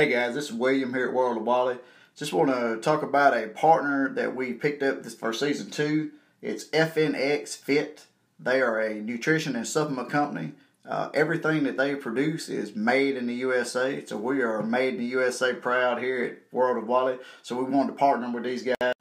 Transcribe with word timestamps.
Hey 0.00 0.08
guys, 0.08 0.34
this 0.34 0.46
is 0.46 0.52
William 0.54 0.94
here 0.94 1.08
at 1.08 1.12
World 1.12 1.36
of 1.36 1.42
Wally. 1.42 1.76
Just 2.16 2.32
want 2.32 2.48
to 2.48 2.78
talk 2.80 3.02
about 3.02 3.36
a 3.36 3.48
partner 3.48 4.08
that 4.14 4.34
we 4.34 4.54
picked 4.54 4.82
up 4.82 5.02
this 5.02 5.14
for 5.14 5.34
season 5.34 5.68
two. 5.70 6.12
It's 6.40 6.70
FNX 6.70 7.54
Fit. 7.54 8.06
They 8.38 8.62
are 8.62 8.80
a 8.80 8.94
nutrition 8.94 9.54
and 9.56 9.68
supplement 9.68 10.08
company. 10.08 10.52
Uh, 10.88 11.10
everything 11.12 11.64
that 11.64 11.76
they 11.76 11.94
produce 11.94 12.48
is 12.48 12.74
made 12.74 13.14
in 13.14 13.26
the 13.26 13.34
USA, 13.34 14.02
so 14.06 14.16
we 14.16 14.40
are 14.40 14.62
made 14.62 14.94
in 14.94 15.00
the 15.00 15.06
USA 15.08 15.52
proud 15.52 15.98
here 15.98 16.24
at 16.24 16.38
World 16.50 16.78
of 16.82 16.88
Wally. 16.88 17.18
So 17.42 17.62
we 17.62 17.64
wanted 17.70 17.88
to 17.92 17.98
partner 17.98 18.32
with 18.32 18.44
these 18.44 18.62
guys. 18.62 18.94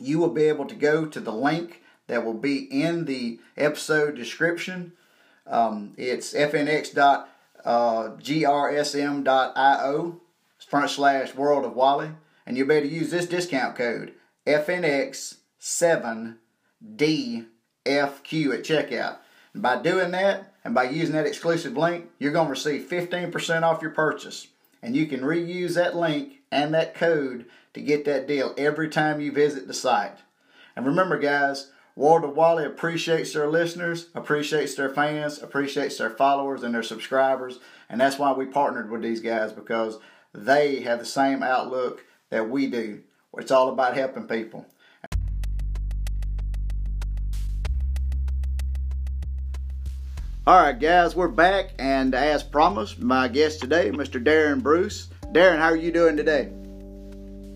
You 0.00 0.18
will 0.18 0.30
be 0.30 0.46
able 0.46 0.64
to 0.64 0.74
go 0.74 1.06
to 1.06 1.20
the 1.20 1.32
link 1.32 1.84
that 2.08 2.24
will 2.24 2.34
be 2.34 2.64
in 2.64 3.04
the 3.04 3.38
episode 3.56 4.16
description. 4.16 4.94
Um, 5.46 5.94
it's 5.96 6.34
fnx.grsm.io 6.34 6.98
front 10.72 10.88
slash 10.88 11.34
World 11.34 11.66
of 11.66 11.76
Wally, 11.76 12.12
and 12.46 12.56
you'll 12.56 12.66
be 12.66 12.76
able 12.76 12.88
to 12.88 12.94
use 12.94 13.10
this 13.10 13.26
discount 13.26 13.76
code 13.76 14.14
FNX7DFQ 14.46 17.44
at 17.84 17.84
checkout. 17.84 19.18
And 19.52 19.62
by 19.62 19.82
doing 19.82 20.12
that 20.12 20.54
and 20.64 20.74
by 20.74 20.84
using 20.84 21.14
that 21.14 21.26
exclusive 21.26 21.76
link, 21.76 22.06
you're 22.18 22.32
going 22.32 22.46
to 22.46 22.52
receive 22.52 22.88
15% 22.88 23.62
off 23.62 23.82
your 23.82 23.90
purchase. 23.90 24.46
And 24.82 24.96
you 24.96 25.04
can 25.04 25.20
reuse 25.20 25.74
that 25.74 25.94
link 25.94 26.38
and 26.50 26.72
that 26.72 26.94
code 26.94 27.44
to 27.74 27.82
get 27.82 28.06
that 28.06 28.26
deal 28.26 28.54
every 28.56 28.88
time 28.88 29.20
you 29.20 29.30
visit 29.30 29.66
the 29.66 29.74
site. 29.74 30.20
And 30.74 30.86
remember, 30.86 31.18
guys, 31.18 31.70
World 31.94 32.24
of 32.24 32.34
Wally 32.34 32.64
appreciates 32.64 33.34
their 33.34 33.46
listeners, 33.46 34.08
appreciates 34.14 34.74
their 34.74 34.88
fans, 34.88 35.42
appreciates 35.42 35.98
their 35.98 36.08
followers 36.08 36.62
and 36.62 36.74
their 36.74 36.82
subscribers. 36.82 37.58
And 37.90 38.00
that's 38.00 38.18
why 38.18 38.32
we 38.32 38.46
partnered 38.46 38.90
with 38.90 39.02
these 39.02 39.20
guys 39.20 39.52
because 39.52 39.98
they 40.34 40.80
have 40.80 40.98
the 40.98 41.04
same 41.04 41.42
outlook 41.42 42.04
that 42.30 42.48
we 42.48 42.66
do. 42.66 43.00
It's 43.36 43.50
all 43.50 43.70
about 43.70 43.96
helping 43.96 44.26
people. 44.26 44.66
All 50.44 50.60
right, 50.60 50.78
guys, 50.78 51.14
we're 51.14 51.28
back, 51.28 51.70
and 51.78 52.14
as 52.16 52.42
promised, 52.42 52.98
my 52.98 53.28
guest 53.28 53.60
today, 53.60 53.90
Mr. 53.90 54.22
Darren 54.22 54.60
Bruce. 54.60 55.08
Darren, 55.32 55.58
how 55.58 55.66
are 55.66 55.76
you 55.76 55.92
doing 55.92 56.16
today? 56.16 56.50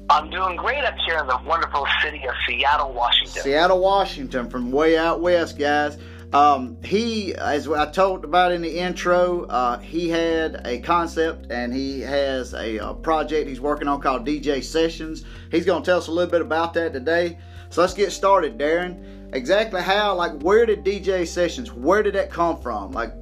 I'm 0.08 0.30
doing 0.30 0.56
great 0.56 0.84
up 0.84 0.94
here 1.04 1.18
in 1.18 1.26
the 1.26 1.40
wonderful 1.44 1.84
city 2.00 2.24
of 2.28 2.34
Seattle, 2.46 2.92
Washington. 2.92 3.42
Seattle, 3.42 3.80
Washington, 3.80 4.48
from 4.48 4.70
way 4.70 4.96
out 4.96 5.20
west, 5.20 5.58
guys. 5.58 5.98
Um, 6.32 6.76
he, 6.82 7.34
as 7.34 7.68
I 7.68 7.90
talked 7.90 8.24
about 8.24 8.50
in 8.50 8.60
the 8.60 8.78
intro, 8.78 9.44
uh, 9.44 9.78
he 9.78 10.08
had 10.08 10.60
a 10.66 10.80
concept 10.80 11.50
and 11.50 11.72
he 11.72 12.00
has 12.00 12.52
a, 12.52 12.78
a, 12.78 12.94
project 12.94 13.48
he's 13.48 13.60
working 13.60 13.86
on 13.86 14.00
called 14.00 14.26
DJ 14.26 14.62
Sessions. 14.62 15.24
He's 15.50 15.64
going 15.64 15.82
to 15.82 15.86
tell 15.86 15.98
us 15.98 16.08
a 16.08 16.10
little 16.10 16.30
bit 16.30 16.40
about 16.40 16.74
that 16.74 16.92
today. 16.92 17.38
So 17.70 17.80
let's 17.80 17.94
get 17.94 18.10
started, 18.10 18.58
Darren. 18.58 19.34
Exactly 19.34 19.80
how, 19.80 20.14
like, 20.14 20.40
where 20.42 20.66
did 20.66 20.84
DJ 20.84 21.26
Sessions, 21.26 21.72
where 21.72 22.02
did 22.02 22.14
that 22.14 22.30
come 22.30 22.60
from? 22.60 22.92
Like, 22.92 23.12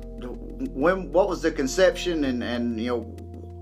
when, 0.70 1.12
what 1.12 1.28
was 1.28 1.42
the 1.42 1.52
conception 1.52 2.24
and, 2.24 2.42
and, 2.42 2.80
you 2.80 2.88
know, 2.88 3.00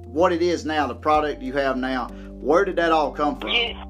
what 0.07 0.33
it 0.33 0.43
is 0.43 0.65
now, 0.65 0.87
the 0.87 0.95
product 0.95 1.43
you 1.43 1.53
have 1.55 1.77
now, 1.77 2.09
where 2.41 2.65
did 2.65 2.77
that 2.77 2.93
all 2.93 3.11
come 3.11 3.41
from? 3.41 3.51
Yeah, 3.51 3.85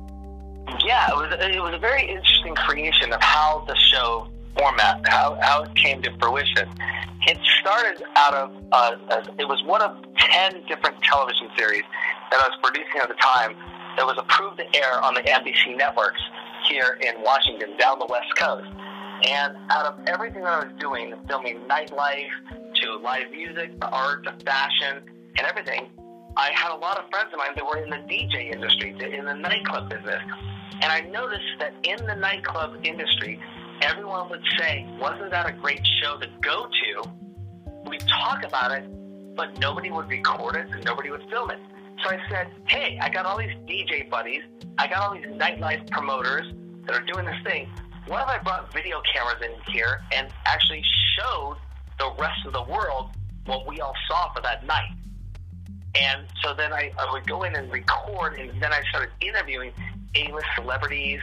yeah 0.87 1.11
it, 1.11 1.17
was, 1.17 1.37
it 1.41 1.61
was 1.61 1.75
a 1.75 1.79
very 1.79 2.09
interesting 2.09 2.55
creation 2.55 3.13
of 3.13 3.21
how 3.23 3.65
the 3.67 3.75
show 3.75 4.32
format, 4.57 5.01
how, 5.09 5.39
how 5.41 5.63
it 5.63 5.75
came 5.75 6.03
to 6.03 6.11
fruition. 6.19 6.69
It 7.27 7.39
started 7.61 8.03
out 8.17 8.35
of, 8.35 8.51
uh, 8.73 8.97
it 9.39 9.49
was 9.49 9.63
one 9.65 9.83
of 9.83 9.97
10 10.19 10.65
different 10.67 11.01
television 11.03 11.49
series 11.57 11.85
that 12.31 12.41
I 12.41 12.49
was 12.49 12.59
producing 12.63 13.01
at 13.01 13.09
the 13.09 13.15
time 13.15 13.55
that 13.97 14.07
was 14.07 14.17
approved 14.19 14.59
to 14.59 14.65
air 14.77 15.01
on 15.03 15.15
the 15.15 15.21
NBC 15.21 15.77
networks 15.77 16.21
here 16.69 16.99
in 17.01 17.23
Washington, 17.23 17.77
down 17.77 17.99
the 17.99 18.07
West 18.07 18.35
Coast. 18.37 18.69
And 19.25 19.57
out 19.71 19.87
of 19.87 19.95
everything 20.09 20.43
that 20.43 20.53
I 20.53 20.65
was 20.65 20.75
doing, 20.81 21.15
filming 21.29 21.61
nightlife 21.69 22.33
to 22.83 22.97
live 22.97 23.31
music, 23.31 23.79
to 23.81 23.89
art, 23.89 24.25
to 24.25 24.33
fashion, 24.45 25.03
and 25.39 25.47
everything, 25.47 25.87
I 26.37 26.51
had 26.55 26.73
a 26.73 26.77
lot 26.77 26.99
of 26.99 27.09
friends 27.11 27.29
of 27.33 27.39
mine 27.39 27.53
that 27.55 27.65
were 27.65 27.79
in 27.79 27.91
the 27.91 28.03
DJ 28.09 28.53
industry, 28.53 28.91
in 28.91 29.25
the 29.25 29.35
nightclub 29.35 29.91
business. 29.91 30.21
And 30.81 30.91
I 30.91 31.01
noticed 31.01 31.61
that 31.61 31.75
in 31.85 32.05
the 32.07 32.17
nightclub 32.17 32.79
industry, 32.83 33.39
everyone 33.83 34.31
would 34.31 34.43
say, 34.59 34.87
Wasn't 35.01 35.31
that 35.31 35.49
a 35.49 35.53
great 35.53 35.87
show 36.01 36.19
to 36.19 36.29
go 36.41 36.67
to? 36.67 37.11
We'd 37.89 38.07
talk 38.09 38.45
about 38.45 38.73
it, 38.73 38.85
but 39.35 39.59
nobody 39.59 39.91
would 39.91 40.09
record 40.09 40.57
it 40.57 40.69
and 40.71 40.85
nobody 40.85 41.11
would 41.11 41.29
film 41.31 41.51
it. 41.51 41.59
So 42.03 42.11
I 42.11 42.19
said, 42.31 42.49
Hey, 42.69 42.99
I 43.01 43.09
got 43.09 43.27
all 43.27 43.39
these 43.39 43.57
DJ 43.67 44.09
buddies, 44.09 44.43
I 44.79 44.87
got 44.87 45.01
all 45.01 45.15
these 45.15 45.27
nightlife 45.27 45.91
promoters 45.91 46.53
that 46.87 46.95
are 46.95 47.05
doing 47.13 47.27
this 47.27 47.37
thing. 47.45 47.69
What 48.07 48.23
if 48.23 48.29
I 48.29 48.39
brought 48.39 48.73
video 48.73 49.01
cameras 49.15 49.43
in 49.43 49.73
here 49.73 50.03
and 50.13 50.29
actually 50.45 50.83
showed 51.17 51.57
the 51.99 52.13
rest 52.19 52.47
of 52.47 52.53
the 52.53 52.63
world 52.63 53.11
what 53.47 53.67
we 53.67 53.81
all 53.81 53.95
saw 54.09 54.33
for 54.33 54.43
that 54.43 54.67
night? 54.67 54.91
And 55.95 56.27
so 56.43 56.55
then 56.55 56.73
I, 56.73 56.91
I 56.99 57.13
would 57.13 57.27
go 57.27 57.43
in 57.43 57.55
and 57.55 57.71
record, 57.71 58.39
and 58.39 58.61
then 58.63 58.73
I 58.73 58.81
started 58.89 59.11
interviewing 59.21 59.73
A-list 60.17 60.47
celebrities 60.57 61.21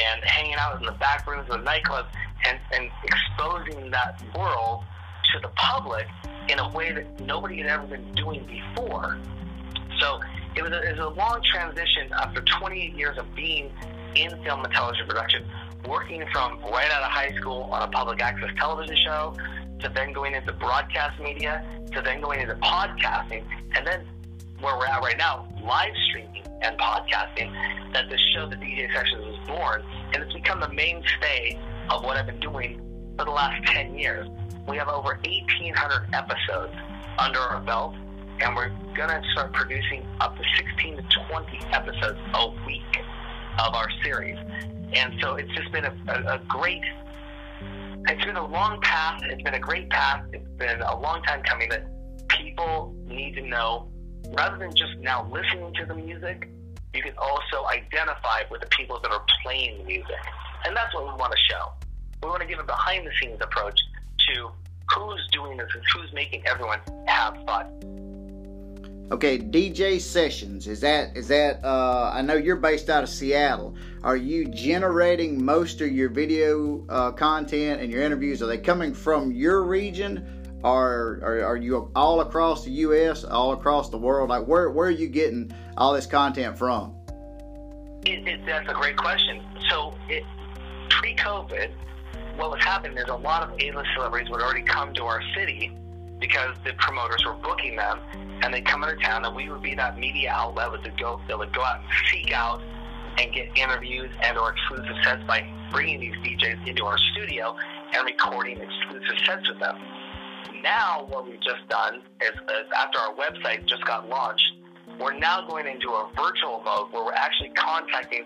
and 0.00 0.22
hanging 0.24 0.54
out 0.54 0.78
in 0.80 0.86
the 0.86 0.92
back 0.92 1.26
rooms 1.26 1.48
of 1.50 1.60
nightclubs 1.60 2.08
and, 2.46 2.58
and 2.72 2.90
exposing 3.04 3.90
that 3.90 4.22
world 4.36 4.84
to 5.32 5.40
the 5.40 5.48
public 5.48 6.06
in 6.48 6.58
a 6.58 6.68
way 6.70 6.92
that 6.92 7.20
nobody 7.20 7.58
had 7.58 7.66
ever 7.66 7.86
been 7.86 8.12
doing 8.12 8.46
before. 8.46 9.18
So 10.00 10.20
it 10.56 10.62
was 10.62 10.72
a, 10.72 10.82
it 10.82 10.98
was 10.98 11.06
a 11.06 11.18
long 11.18 11.40
transition 11.52 12.10
after 12.12 12.40
28 12.40 12.94
years 12.94 13.18
of 13.18 13.34
being 13.34 13.70
in 14.14 14.30
film 14.44 14.64
and 14.64 14.72
television 14.72 15.06
production, 15.06 15.44
working 15.86 16.24
from 16.32 16.60
right 16.62 16.90
out 16.90 17.02
of 17.02 17.10
high 17.10 17.34
school 17.36 17.68
on 17.72 17.82
a 17.82 17.90
public 17.90 18.20
access 18.22 18.50
television 18.58 18.96
show 19.04 19.34
to 19.80 19.88
then 19.94 20.12
going 20.12 20.34
into 20.34 20.52
broadcast 20.54 21.20
media 21.20 21.64
to 21.92 22.02
then 22.02 22.20
going 22.20 22.40
into 22.40 22.54
podcasting 22.56 23.44
and 23.76 23.86
then 23.86 24.06
where 24.60 24.76
we're 24.76 24.86
at 24.86 25.00
right 25.02 25.18
now, 25.18 25.46
live 25.62 25.92
streaming 26.08 26.47
and 26.62 26.78
podcasting, 26.78 27.52
that 27.92 28.08
this 28.10 28.20
show, 28.34 28.48
the 28.48 28.56
DJ 28.56 28.92
Sessions, 28.92 29.24
was 29.24 29.38
born, 29.46 29.82
and 30.12 30.22
it's 30.22 30.32
become 30.32 30.60
the 30.60 30.72
mainstay 30.72 31.58
of 31.90 32.04
what 32.04 32.16
I've 32.16 32.26
been 32.26 32.40
doing 32.40 32.80
for 33.16 33.24
the 33.24 33.30
last 33.30 33.64
10 33.66 33.94
years. 33.98 34.28
We 34.66 34.76
have 34.76 34.88
over 34.88 35.18
1,800 35.24 36.08
episodes 36.12 36.74
under 37.18 37.40
our 37.40 37.60
belt, 37.60 37.94
and 38.40 38.54
we're 38.54 38.70
going 38.96 39.08
to 39.08 39.22
start 39.32 39.52
producing 39.52 40.06
up 40.20 40.36
to 40.36 40.42
16 40.56 40.96
to 40.96 41.02
20 41.30 41.60
episodes 41.72 42.18
a 42.34 42.48
week 42.66 42.82
of 43.58 43.74
our 43.74 43.88
series. 44.02 44.36
And 44.94 45.14
so 45.20 45.34
it's 45.34 45.52
just 45.54 45.70
been 45.72 45.84
a, 45.84 45.94
a, 46.08 46.34
a 46.34 46.40
great, 46.48 46.82
it's 48.08 48.24
been 48.24 48.36
a 48.36 48.46
long 48.46 48.80
path. 48.80 49.20
It's 49.24 49.42
been 49.42 49.54
a 49.54 49.60
great 49.60 49.90
path. 49.90 50.24
It's 50.32 50.48
been 50.56 50.80
a 50.80 50.98
long 50.98 51.22
time 51.22 51.42
coming 51.42 51.68
that 51.70 51.86
people 52.28 52.94
need 53.06 53.34
to 53.34 53.42
know 53.42 53.88
rather 54.32 54.58
than 54.58 54.74
just 54.74 54.96
now 54.98 55.28
listening 55.30 55.72
to 55.74 55.86
the 55.86 55.94
music, 55.94 56.48
you 56.94 57.02
can 57.02 57.14
also 57.18 57.66
identify 57.66 58.42
with 58.50 58.60
the 58.60 58.66
people 58.68 58.98
that 59.00 59.10
are 59.10 59.24
playing 59.42 59.78
the 59.78 59.84
music. 59.84 60.16
And 60.64 60.76
that's 60.76 60.94
what 60.94 61.04
we 61.04 61.12
want 61.12 61.32
to 61.32 61.38
show. 61.50 61.72
We 62.22 62.28
want 62.28 62.42
to 62.42 62.48
give 62.48 62.58
a 62.58 62.64
behind 62.64 63.06
the 63.06 63.12
scenes 63.20 63.40
approach 63.40 63.78
to 64.30 64.50
who's 64.94 65.26
doing 65.32 65.56
this 65.56 65.68
and 65.74 65.82
who's 65.94 66.12
making 66.12 66.46
everyone 66.46 66.80
have 67.06 67.34
fun. 67.46 67.66
Okay, 69.10 69.38
DJ 69.38 69.98
sessions. 69.98 70.66
Is 70.66 70.80
that 70.82 71.16
is 71.16 71.28
that 71.28 71.64
uh 71.64 72.10
I 72.12 72.20
know 72.20 72.34
you're 72.34 72.56
based 72.56 72.90
out 72.90 73.02
of 73.02 73.08
Seattle. 73.08 73.74
Are 74.02 74.16
you 74.16 74.46
generating 74.46 75.42
most 75.42 75.80
of 75.80 75.90
your 75.90 76.10
video 76.10 76.84
uh, 76.90 77.12
content 77.12 77.80
and 77.80 77.90
your 77.90 78.02
interviews 78.02 78.42
are 78.42 78.46
they 78.46 78.58
coming 78.58 78.92
from 78.92 79.32
your 79.32 79.62
region 79.62 80.37
are, 80.64 81.20
are, 81.22 81.44
are 81.44 81.56
you 81.56 81.90
all 81.94 82.20
across 82.20 82.64
the 82.64 82.70
U.S., 82.70 83.24
all 83.24 83.52
across 83.52 83.90
the 83.90 83.98
world? 83.98 84.30
Like, 84.30 84.46
where, 84.46 84.70
where 84.70 84.88
are 84.88 84.92
you 84.92 85.08
getting 85.08 85.52
all 85.76 85.92
this 85.92 86.06
content 86.06 86.58
from? 86.58 86.94
It, 88.04 88.26
it, 88.26 88.40
that's 88.46 88.68
a 88.68 88.74
great 88.74 88.96
question. 88.96 89.42
So, 89.70 89.94
it, 90.08 90.24
pre-COVID, 90.90 91.70
what 92.36 92.50
was 92.50 92.60
happening 92.62 92.98
is 92.98 93.08
a 93.08 93.14
lot 93.14 93.42
of 93.42 93.60
A-list 93.60 93.88
celebrities 93.94 94.30
would 94.30 94.42
already 94.42 94.62
come 94.62 94.92
to 94.94 95.04
our 95.04 95.22
city 95.36 95.72
because 96.18 96.56
the 96.64 96.72
promoters 96.74 97.24
were 97.24 97.34
booking 97.34 97.76
them, 97.76 98.00
and 98.42 98.52
they'd 98.52 98.66
come 98.66 98.82
into 98.82 98.96
town, 98.96 99.24
and 99.24 99.36
we 99.36 99.48
would 99.48 99.62
be 99.62 99.76
that 99.76 99.98
media 99.98 100.32
outlet 100.32 100.72
that 100.72 100.82
would 100.82 100.98
go, 100.98 101.20
that 101.28 101.38
would 101.38 101.52
go 101.52 101.62
out 101.62 101.80
and 101.80 101.88
seek 102.10 102.32
out 102.32 102.60
and 103.18 103.32
get 103.32 103.46
interviews 103.56 104.10
and 104.22 104.36
or 104.36 104.52
exclusive 104.52 104.96
sets 105.04 105.22
by 105.28 105.48
bringing 105.70 106.00
these 106.00 106.14
DJs 106.16 106.66
into 106.66 106.84
our 106.84 106.98
studio 107.12 107.54
and 107.92 108.04
recording 108.04 108.58
exclusive 108.60 109.16
sets 109.24 109.48
with 109.48 109.60
them 109.60 109.76
now 110.62 111.06
what 111.08 111.26
we've 111.26 111.40
just 111.40 111.68
done 111.68 112.02
is, 112.20 112.30
is 112.30 112.66
after 112.76 112.98
our 112.98 113.14
website 113.14 113.66
just 113.66 113.84
got 113.84 114.08
launched, 114.08 114.44
we're 115.00 115.18
now 115.18 115.46
going 115.46 115.66
into 115.66 115.90
a 115.90 116.10
virtual 116.16 116.62
mode 116.64 116.92
where 116.92 117.04
we're 117.04 117.12
actually 117.12 117.50
contacting 117.50 118.24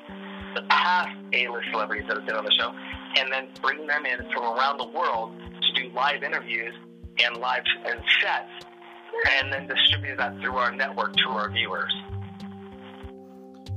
the 0.55 0.62
past 0.69 1.11
A-list 1.32 1.67
celebrities 1.70 2.05
that 2.08 2.17
have 2.17 2.26
been 2.26 2.37
on 2.37 2.44
the 2.44 2.52
show 2.58 2.73
and 3.19 3.32
then 3.32 3.49
bringing 3.61 3.87
them 3.87 4.06
in 4.06 4.19
from 4.32 4.44
around 4.44 4.79
the 4.79 4.87
world 4.87 5.32
to 5.38 5.82
do 5.82 5.90
live 5.94 6.23
interviews 6.23 6.75
and 7.25 7.37
live 7.37 7.62
and 7.84 8.00
sets, 8.20 8.67
and 9.38 9.52
then 9.52 9.67
distribute 9.67 10.17
that 10.17 10.38
through 10.40 10.56
our 10.56 10.73
network 10.73 11.14
to 11.17 11.29
our 11.29 11.50
viewers. 11.50 11.93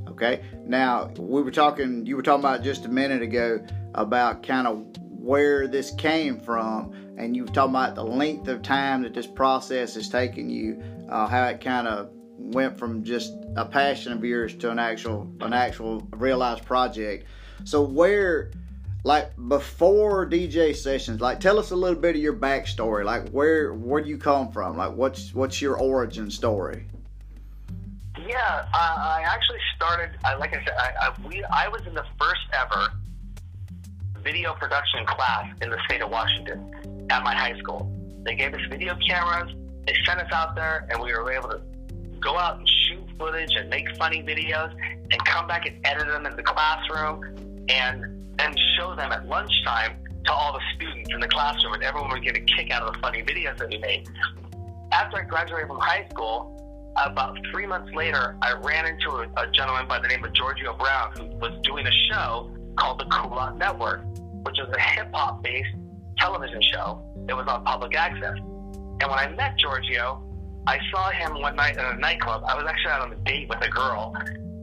Okay. 0.07 0.42
Now 0.66 1.12
we 1.18 1.42
were 1.42 1.52
talking. 1.52 2.06
You 2.06 2.16
were 2.16 2.22
talking 2.22 2.40
about 2.40 2.63
just 2.63 2.86
a 2.86 2.90
minute 2.90 3.22
ago 3.22 3.60
about 3.94 4.44
kind 4.44 4.68
of 4.68 4.86
where 5.10 5.68
this 5.68 5.92
came 5.92 6.40
from, 6.40 6.94
and 7.18 7.36
you 7.36 7.44
were 7.44 7.52
talking 7.52 7.72
about 7.72 7.96
the 7.96 8.04
length 8.04 8.48
of 8.48 8.62
time 8.62 9.04
that 9.04 9.14
this 9.14 9.28
process 9.28 9.96
has 9.96 10.10
taken 10.10 10.50
you, 10.50 10.82
uh, 11.10 11.28
how 11.28 11.46
it 11.46 11.62
kind 11.62 11.88
of 11.88 12.10
went 12.38 12.78
from 12.78 13.04
just 13.04 13.34
a 13.56 13.66
passion 13.66 14.12
of 14.12 14.24
yours 14.24 14.54
to 14.56 14.70
an 14.70 14.80
actual 14.80 15.32
an 15.42 15.54
actual 15.54 16.08
realized 16.12 16.66
project. 16.66 17.26
So 17.64 17.82
where 17.82 18.52
like 19.04 19.32
before 19.48 20.28
DJ 20.28 20.76
sessions, 20.76 21.22
like 21.22 21.40
tell 21.40 21.60
us 21.60 21.72
a 21.72 21.76
little 21.76 22.00
bit 22.00 22.16
of 22.16 22.22
your 22.22 22.34
backstory. 22.34 23.06
Like 23.06 23.30
where 23.30 23.74
where 23.74 24.04
do 24.04 24.10
you 24.10 24.18
come 24.18 24.52
from? 24.52 24.78
Like 24.78 24.94
what's 24.94 25.34
what's 25.34 25.62
your 25.62 25.78
origin 25.78 26.30
story? 26.30 26.86
Yeah, 28.28 28.66
I 28.74 29.24
actually 29.26 29.60
started. 29.76 30.18
like 30.40 30.56
I 30.56 30.64
said, 30.64 30.74
I, 30.80 31.08
I, 31.08 31.28
we 31.28 31.44
I 31.46 31.68
was 31.68 31.86
in 31.86 31.94
the 31.94 32.06
first 32.20 32.42
ever 32.54 32.92
video 34.24 34.54
production 34.56 35.06
class 35.06 35.54
in 35.62 35.70
the 35.70 35.78
state 35.86 36.02
of 36.02 36.10
Washington 36.10 36.94
at 37.10 37.24
my 37.24 37.36
high 37.36 37.57
school. 37.60 37.92
They 38.24 38.36
gave 38.36 38.54
us 38.54 38.62
video 38.69 38.98
cameras. 39.07 39.54
They 39.86 39.96
sent 40.06 40.19
us 40.19 40.31
out 40.31 40.56
there, 40.56 40.88
and 40.90 41.02
we 41.02 41.13
were 41.13 41.31
able 41.31 41.50
to 41.50 41.62
go 42.19 42.38
out 42.38 42.57
and 42.57 42.68
shoot 42.68 43.04
footage 43.19 43.52
and 43.56 43.69
make 43.69 43.86
funny 43.98 44.24
videos, 44.24 44.74
and 45.12 45.25
come 45.25 45.48
back 45.48 45.66
and 45.68 45.78
edit 45.86 46.07
them 46.07 46.25
in 46.25 46.36
the 46.36 46.44
classroom, 46.44 47.22
and 47.69 48.04
then 48.38 48.56
show 48.78 48.96
them 48.96 49.12
at 49.12 49.28
lunchtime 49.28 49.98
to 50.25 50.34
all 50.34 50.54
the 50.54 50.62
students 50.75 51.12
in 51.13 51.19
the 51.19 51.28
classroom, 51.28 51.74
and 51.74 51.84
everyone 51.84 52.10
would 52.12 52.24
get 52.24 52.36
a 52.36 52.40
kick 52.40 52.72
out 52.72 52.81
of 52.81 52.94
the 52.94 53.00
funny 53.00 53.22
videos 53.22 53.57
that 53.57 53.69
we 53.69 53.78
made. 53.78 54.07
After 54.92 55.18
I 55.18 55.24
graduated 55.24 55.68
from 55.68 55.80
high 55.80 56.07
school, 56.10 56.52
about 57.04 57.38
three 57.52 57.68
months 57.68 57.94
later, 57.94 58.36
I 58.42 58.54
ran 58.54 58.86
into 58.88 59.10
a, 59.12 59.28
a 59.38 59.52
gentleman 59.52 59.88
by 59.88 60.00
the 60.00 60.07
name 60.07 60.24
of 60.24 60.34
Giorgio 60.34 60.74
Brown 60.78 61.12
who 61.16 61.25
was 61.38 61.52
doing 61.63 61.86
a 61.86 61.92
show 62.10 62.50
called 62.78 63.00
the 63.00 63.06
Cool 63.06 63.54
Network, 63.57 64.06
which 64.44 64.60
is 64.60 64.68
a 64.74 64.80
hip 64.80 65.10
hop 65.13 65.44
based 65.44 65.75
television 66.18 66.62
show 66.74 67.02
that 67.28 67.36
was 67.36 67.48
on 67.48 67.64
public 67.64 67.96
access. 67.96 68.38
And 68.38 69.10
when 69.10 69.20
I 69.20 69.28
met 69.36 69.58
Giorgio, 69.58 70.24
I 70.68 70.80
saw 70.92 71.12
him 71.12 71.42
one 71.42 71.56
night 71.56 71.78
at 71.78 71.96
a 71.96 71.98
nightclub. 71.98 72.44
I 72.48 72.56
was 72.56 72.66
actually 72.68 72.92
out 72.92 73.02
on 73.02 73.12
a 73.12 73.16
date 73.18 73.48
with 73.50 73.62
a 73.62 73.70
girl, 73.70 74.14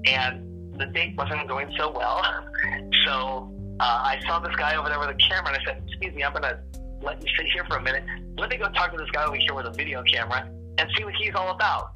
and 0.06 0.78
the 0.78 0.86
date 0.86 1.16
wasn't 1.16 1.46
going 1.48 1.72
so 1.78 1.90
well. 1.90 2.22
So 3.04 3.52
uh, 3.80 3.82
I 3.82 4.20
saw 4.28 4.38
this 4.38 4.54
guy 4.54 4.76
over 4.76 4.88
there 4.88 5.00
with 5.00 5.08
a 5.08 5.14
camera, 5.14 5.52
and 5.52 5.56
I 5.60 5.64
said, 5.64 5.82
"Excuse 5.88 6.14
me, 6.14 6.22
I'm 6.22 6.32
gonna 6.32 6.62
let 7.00 7.20
you 7.20 7.28
sit 7.36 7.46
here 7.52 7.64
for 7.64 7.78
a 7.78 7.82
minute. 7.82 8.04
Let 8.38 8.50
me 8.50 8.58
go 8.58 8.68
talk 8.68 8.92
to 8.92 8.96
this 8.96 9.10
guy 9.10 9.24
over 9.24 9.34
here 9.34 9.54
with 9.54 9.66
a 9.66 9.72
video 9.72 10.04
camera 10.04 10.48
and 10.78 10.88
see 10.96 11.04
what 11.04 11.14
he's 11.14 11.34
all 11.34 11.50
about." 11.50 11.94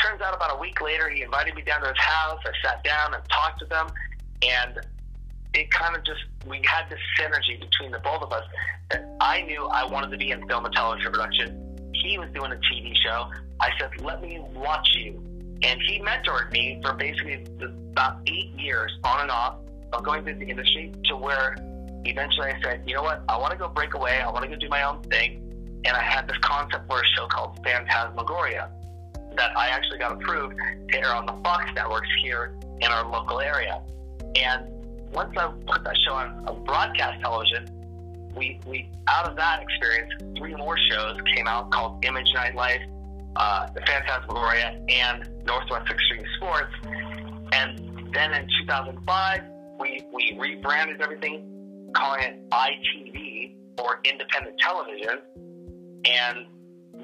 Turns 0.00 0.20
out 0.22 0.32
about 0.32 0.56
a 0.56 0.60
week 0.60 0.80
later, 0.80 1.08
he 1.08 1.22
invited 1.22 1.56
me 1.56 1.62
down 1.62 1.80
to 1.80 1.88
his 1.88 1.98
house. 1.98 2.38
I 2.44 2.52
sat 2.62 2.84
down 2.84 3.14
and 3.14 3.22
talked 3.28 3.60
with 3.60 3.72
him, 3.72 3.88
and 4.42 4.78
it 5.56 5.70
kind 5.70 5.96
of 5.96 6.04
just 6.04 6.20
we 6.46 6.60
had 6.64 6.88
this 6.90 7.00
synergy 7.18 7.58
between 7.58 7.90
the 7.90 7.98
both 8.00 8.22
of 8.22 8.32
us 8.32 8.44
that 8.90 9.08
I 9.20 9.42
knew 9.42 9.66
I 9.66 9.84
wanted 9.86 10.10
to 10.10 10.18
be 10.18 10.30
in 10.30 10.46
film 10.46 10.66
and 10.66 10.74
television 10.74 11.12
production. 11.12 11.90
He 11.94 12.18
was 12.18 12.28
doing 12.34 12.52
a 12.52 12.56
TV 12.56 12.94
show. 13.04 13.30
I 13.60 13.70
said, 13.78 14.00
"Let 14.00 14.22
me 14.22 14.38
watch 14.54 14.88
you," 14.94 15.22
and 15.62 15.80
he 15.88 15.98
mentored 16.00 16.52
me 16.52 16.80
for 16.82 16.92
basically 16.92 17.44
about 17.92 18.20
eight 18.26 18.50
years, 18.50 18.92
on 19.02 19.22
and 19.22 19.30
off, 19.30 19.56
of 19.92 20.04
going 20.04 20.24
through 20.24 20.38
the 20.38 20.48
industry 20.48 20.92
to 21.06 21.16
where 21.16 21.56
eventually 22.04 22.52
I 22.52 22.60
said, 22.62 22.82
"You 22.86 22.96
know 22.96 23.02
what? 23.02 23.22
I 23.28 23.38
want 23.38 23.52
to 23.52 23.58
go 23.58 23.68
break 23.68 23.94
away. 23.94 24.20
I 24.20 24.30
want 24.30 24.44
to 24.44 24.50
go 24.50 24.56
do 24.56 24.68
my 24.68 24.82
own 24.82 25.02
thing." 25.04 25.42
And 25.86 25.96
I 25.96 26.02
had 26.02 26.28
this 26.28 26.38
concept 26.38 26.86
for 26.86 27.00
a 27.00 27.06
show 27.16 27.26
called 27.28 27.58
Phantasmagoria 27.64 28.70
that 29.36 29.56
I 29.56 29.68
actually 29.68 29.98
got 29.98 30.12
approved 30.12 30.56
to 30.90 30.98
air 30.98 31.14
on 31.14 31.26
the 31.26 31.32
Fox 31.44 31.64
networks 31.74 32.08
here 32.22 32.58
in 32.80 32.90
our 32.90 33.06
local 33.08 33.40
area. 33.40 33.80
And 34.34 34.75
once 35.12 35.32
I 35.36 35.50
put 35.66 35.84
that 35.84 35.96
show 36.06 36.14
on, 36.14 36.64
broadcast 36.64 37.20
television, 37.22 37.66
we, 38.36 38.60
we 38.66 38.90
out 39.08 39.26
of 39.26 39.36
that 39.36 39.62
experience, 39.62 40.12
three 40.36 40.54
more 40.54 40.76
shows 40.90 41.16
came 41.34 41.46
out 41.46 41.70
called 41.70 42.04
Image 42.04 42.32
Nightlife, 42.34 42.84
uh, 43.36 43.68
The 43.74 43.80
Phantasmagoria, 43.86 44.80
and 44.88 45.28
Northwest 45.44 45.90
Extreme 45.90 46.24
Sports. 46.36 46.72
And 47.52 48.12
then 48.12 48.34
in 48.34 48.46
2005, 48.66 49.42
we, 49.80 50.04
we 50.12 50.36
rebranded 50.38 51.00
everything, 51.00 51.92
calling 51.96 52.22
it 52.22 52.50
ITV 52.50 53.56
or 53.80 54.00
Independent 54.04 54.56
Television. 54.58 55.20
And 56.04 56.46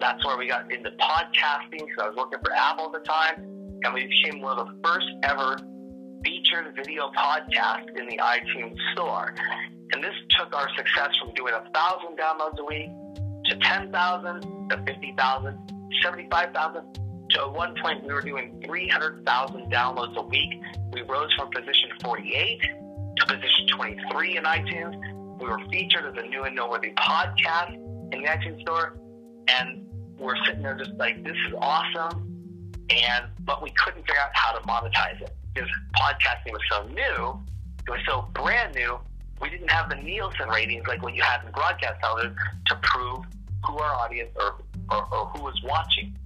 that's 0.00 0.24
where 0.24 0.36
we 0.36 0.48
got 0.48 0.70
into 0.72 0.90
podcasting 0.90 1.86
because 1.86 1.96
I 2.00 2.08
was 2.08 2.16
working 2.16 2.38
for 2.44 2.52
Apple 2.52 2.86
at 2.86 2.92
the 2.92 3.08
time, 3.08 3.34
and 3.84 3.94
we 3.94 4.06
became 4.06 4.40
one 4.40 4.58
of 4.58 4.66
the 4.66 4.88
first 4.88 5.06
ever 5.22 5.56
featured 6.24 6.74
video 6.76 7.10
podcast 7.16 7.88
in 7.98 8.06
the 8.06 8.18
iTunes 8.18 8.76
store. 8.92 9.34
And 9.92 10.02
this 10.02 10.14
took 10.38 10.54
our 10.54 10.68
success 10.76 11.10
from 11.20 11.34
doing 11.34 11.54
a 11.54 11.68
thousand 11.72 12.18
downloads 12.18 12.58
a 12.58 12.64
week 12.64 12.90
to 13.46 13.56
10,000 13.58 14.70
to 14.70 14.82
50,000, 14.86 15.90
75,000. 16.02 16.82
To 17.30 17.40
at 17.40 17.52
one 17.52 17.74
point, 17.82 18.04
we 18.04 18.12
were 18.12 18.22
doing 18.22 18.62
300,000 18.64 19.72
downloads 19.72 20.16
a 20.16 20.22
week. 20.22 20.52
We 20.92 21.02
rose 21.02 21.32
from 21.36 21.50
position 21.50 21.90
48 22.02 22.60
to 23.16 23.26
position 23.26 23.66
23 23.76 24.36
in 24.36 24.44
iTunes. 24.44 25.40
We 25.40 25.48
were 25.48 25.60
featured 25.70 26.04
as 26.06 26.22
a 26.22 26.26
new 26.26 26.44
and 26.44 26.54
noteworthy 26.54 26.92
podcast 26.92 27.74
in 28.12 28.22
the 28.22 28.28
iTunes 28.28 28.60
store. 28.62 28.98
And 29.48 29.86
we're 30.18 30.36
sitting 30.46 30.62
there 30.62 30.76
just 30.76 30.92
like, 30.98 31.22
this 31.24 31.36
is 31.48 31.54
awesome. 31.58 32.28
And, 32.90 33.24
but 33.40 33.62
we 33.62 33.72
couldn't 33.82 34.02
figure 34.02 34.20
out 34.20 34.30
how 34.34 34.52
to 34.52 34.66
monetize 34.66 35.20
it 35.20 35.34
because 35.54 35.68
podcasting 35.96 36.52
was 36.52 36.62
so 36.70 36.86
new. 36.88 37.40
It 37.86 37.90
was 37.90 38.00
so 38.06 38.28
brand 38.34 38.74
new. 38.74 38.98
We 39.40 39.50
didn't 39.50 39.70
have 39.70 39.90
the 39.90 39.96
Nielsen 39.96 40.48
ratings 40.48 40.86
like 40.86 41.02
what 41.02 41.14
you 41.14 41.22
had 41.22 41.44
in 41.44 41.52
broadcast 41.52 42.00
television 42.00 42.36
to 42.68 42.78
prove 42.82 43.24
who 43.66 43.78
our 43.78 43.94
audience 43.94 44.30
or, 44.36 44.56
or, 44.90 45.04
or 45.12 45.26
who 45.26 45.42
was 45.42 45.60
watching. 45.64 46.16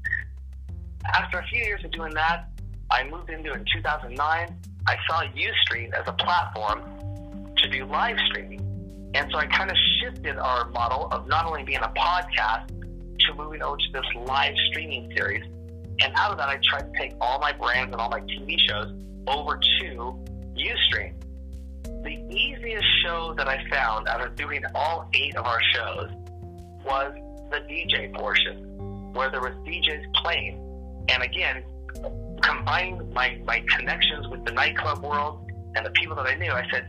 After 1.14 1.38
a 1.38 1.46
few 1.46 1.64
years 1.64 1.84
of 1.84 1.92
doing 1.92 2.12
that, 2.14 2.48
I 2.90 3.04
moved 3.04 3.30
into 3.30 3.52
it 3.52 3.56
in 3.56 3.64
2009. 3.74 4.56
I 4.86 4.96
saw 5.08 5.22
Ustream 5.22 5.92
as 5.92 6.06
a 6.06 6.12
platform 6.12 7.54
to 7.56 7.68
do 7.68 7.84
live 7.86 8.16
streaming. 8.28 8.60
And 9.14 9.30
so 9.32 9.38
I 9.38 9.46
kind 9.46 9.70
of 9.70 9.76
shifted 10.00 10.36
our 10.36 10.68
model 10.70 11.08
of 11.10 11.26
not 11.26 11.46
only 11.46 11.62
being 11.62 11.78
a 11.78 11.92
podcast, 11.96 12.68
to 13.18 13.34
moving 13.34 13.62
over 13.62 13.76
to 13.76 13.92
this 13.92 14.04
live 14.26 14.54
streaming 14.70 15.10
series. 15.16 15.42
And 16.00 16.12
out 16.16 16.32
of 16.32 16.38
that, 16.38 16.48
I 16.48 16.58
tried 16.62 16.92
to 16.92 16.98
take 16.98 17.14
all 17.20 17.38
my 17.40 17.52
brands 17.52 17.92
and 17.92 18.00
all 18.00 18.10
my 18.10 18.20
TV 18.20 18.56
shows 18.68 18.92
over 19.26 19.58
to 19.80 20.24
Ustream. 20.56 21.14
The 22.02 22.26
easiest 22.30 22.84
show 23.02 23.34
that 23.36 23.48
I 23.48 23.62
found 23.70 24.08
out 24.08 24.24
of 24.24 24.36
doing 24.36 24.62
all 24.74 25.08
eight 25.14 25.36
of 25.36 25.44
our 25.46 25.60
shows 25.72 26.10
was 26.84 27.12
the 27.50 27.58
DJ 27.68 28.14
portion, 28.14 29.12
where 29.12 29.30
there 29.30 29.40
was 29.40 29.52
DJs 29.66 30.14
playing. 30.14 30.62
And 31.08 31.22
again, 31.22 31.64
combining 32.42 33.12
my, 33.12 33.40
my 33.44 33.64
connections 33.76 34.28
with 34.28 34.44
the 34.44 34.52
nightclub 34.52 35.02
world 35.02 35.50
and 35.74 35.84
the 35.84 35.90
people 35.90 36.16
that 36.16 36.26
I 36.26 36.34
knew, 36.34 36.52
I 36.52 36.66
said, 36.70 36.86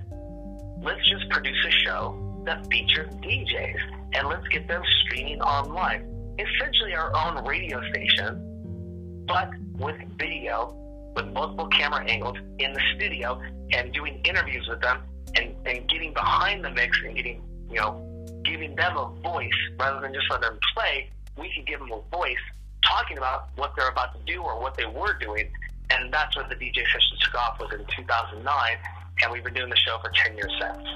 let's 0.82 1.08
just 1.10 1.30
produce 1.30 1.66
a 1.68 1.72
show 1.86 2.44
that 2.46 2.66
features 2.72 3.10
DJs 3.16 3.80
and 4.14 4.28
let's 4.28 4.48
get 4.50 4.68
them 4.68 4.84
streaming 5.06 5.42
online 5.42 6.14
essentially 6.40 6.94
our 6.94 7.12
own 7.16 7.44
radio 7.46 7.82
station, 7.90 9.24
but 9.28 9.50
with 9.78 9.96
video, 10.18 10.76
with 11.18 11.34
multiple 11.34 11.68
camera 11.68 12.06
angles 12.06 12.38
in 12.60 12.72
the 12.74 12.82
studio 12.96 13.42
and 13.74 13.92
doing 13.92 14.22
interviews 14.24 14.68
with 14.70 14.80
them 14.82 15.02
and, 15.36 15.56
and 15.66 15.90
getting 15.90 16.14
behind 16.14 16.64
the 16.64 16.70
mix 16.70 16.96
and 17.04 17.16
getting, 17.16 17.42
you 17.70 17.80
know, 17.82 18.04
giving 18.46 18.76
them 18.76 18.96
a 18.96 19.08
voice 19.22 19.50
rather 19.80 20.00
than 20.00 20.14
just 20.14 20.28
let 20.30 20.42
them 20.42 20.58
play. 20.76 21.10
We 21.36 21.52
can 21.54 21.66
give 21.66 21.80
them 21.80 21.92
a 21.92 22.02
voice 22.16 22.38
talking 22.86 23.18
about 23.18 23.50
what 23.56 23.74
they're 23.76 23.90
about 23.90 24.14
to 24.14 24.32
do 24.32 24.42
or 24.42 24.62
what 24.62 24.78
they 24.78 24.86
were 24.86 25.18
doing. 25.20 25.52
And 25.90 26.14
that's 26.14 26.38
when 26.38 26.48
the 26.50 26.56
DJ 26.56 26.86
session 26.86 27.18
took 27.20 27.36
off 27.36 27.60
was 27.60 27.74
in 27.74 27.86
2009. 27.98 28.78
And 29.24 29.32
we've 29.32 29.44
been 29.44 29.56
doing 29.56 29.70
the 29.70 29.78
show 29.78 29.98
for 30.00 30.12
10 30.24 30.38
years 30.38 30.52
since. 30.62 30.88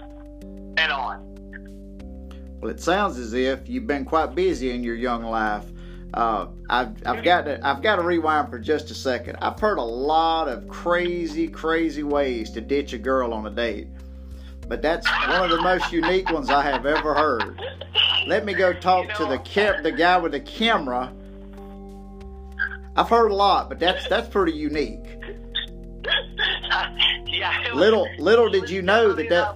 And 0.78 0.92
on. 0.92 2.60
Well, 2.62 2.70
it 2.70 2.80
sounds 2.80 3.18
as 3.18 3.34
if 3.34 3.68
you've 3.68 3.88
been 3.88 4.06
quite 4.06 4.36
busy 4.36 4.70
in 4.70 4.84
your 4.84 4.96
young 4.96 5.24
life. 5.24 5.66
Uh, 6.14 6.48
I've, 6.70 6.96
I've 7.06 7.24
got 7.24 7.46
to 7.46 7.66
I've 7.66 7.82
got 7.82 7.96
to 7.96 8.02
rewind 8.02 8.50
for 8.50 8.60
just 8.60 8.92
a 8.92 8.94
second. 8.94 9.38
I've 9.42 9.60
heard 9.60 9.78
a 9.78 9.84
lot 9.84 10.50
of 10.50 10.68
crazy, 10.68 11.48
crazy 11.48 12.04
ways 12.04 12.52
to 12.52 12.62
ditch 12.62 12.92
a 12.94 12.98
girl 12.98 13.34
on 13.34 13.46
a 13.46 13.50
date, 13.50 13.88
but 14.68 14.82
that's 14.82 15.08
one 15.28 15.44
of 15.44 15.52
the 15.52 15.62
most 15.62 15.92
unique 15.94 16.30
ones 16.30 16.50
I 16.50 16.64
have 16.64 16.86
ever 16.86 17.14
heard. 17.14 17.62
Let 18.28 18.44
me 18.46 18.54
go 18.54 18.74
talk 18.74 19.04
you 19.04 19.10
know, 19.10 19.16
to 19.16 19.26
the 19.26 19.40
cam- 19.40 19.84
the 19.84 19.92
guy 19.92 20.18
with 20.18 20.34
the 20.34 20.42
camera. 20.42 21.14
I've 22.98 23.08
heard 23.08 23.32
a 23.32 23.36
lot, 23.36 23.70
but 23.70 23.80
that's 23.80 24.06
that's 24.10 24.28
pretty 24.28 24.52
unique. 24.52 25.06
yeah. 27.26 27.72
Little 27.74 28.06
little 28.20 28.50
did 28.50 28.70
you 28.70 28.82
know 28.82 29.14
that 29.14 29.30
that 29.30 29.56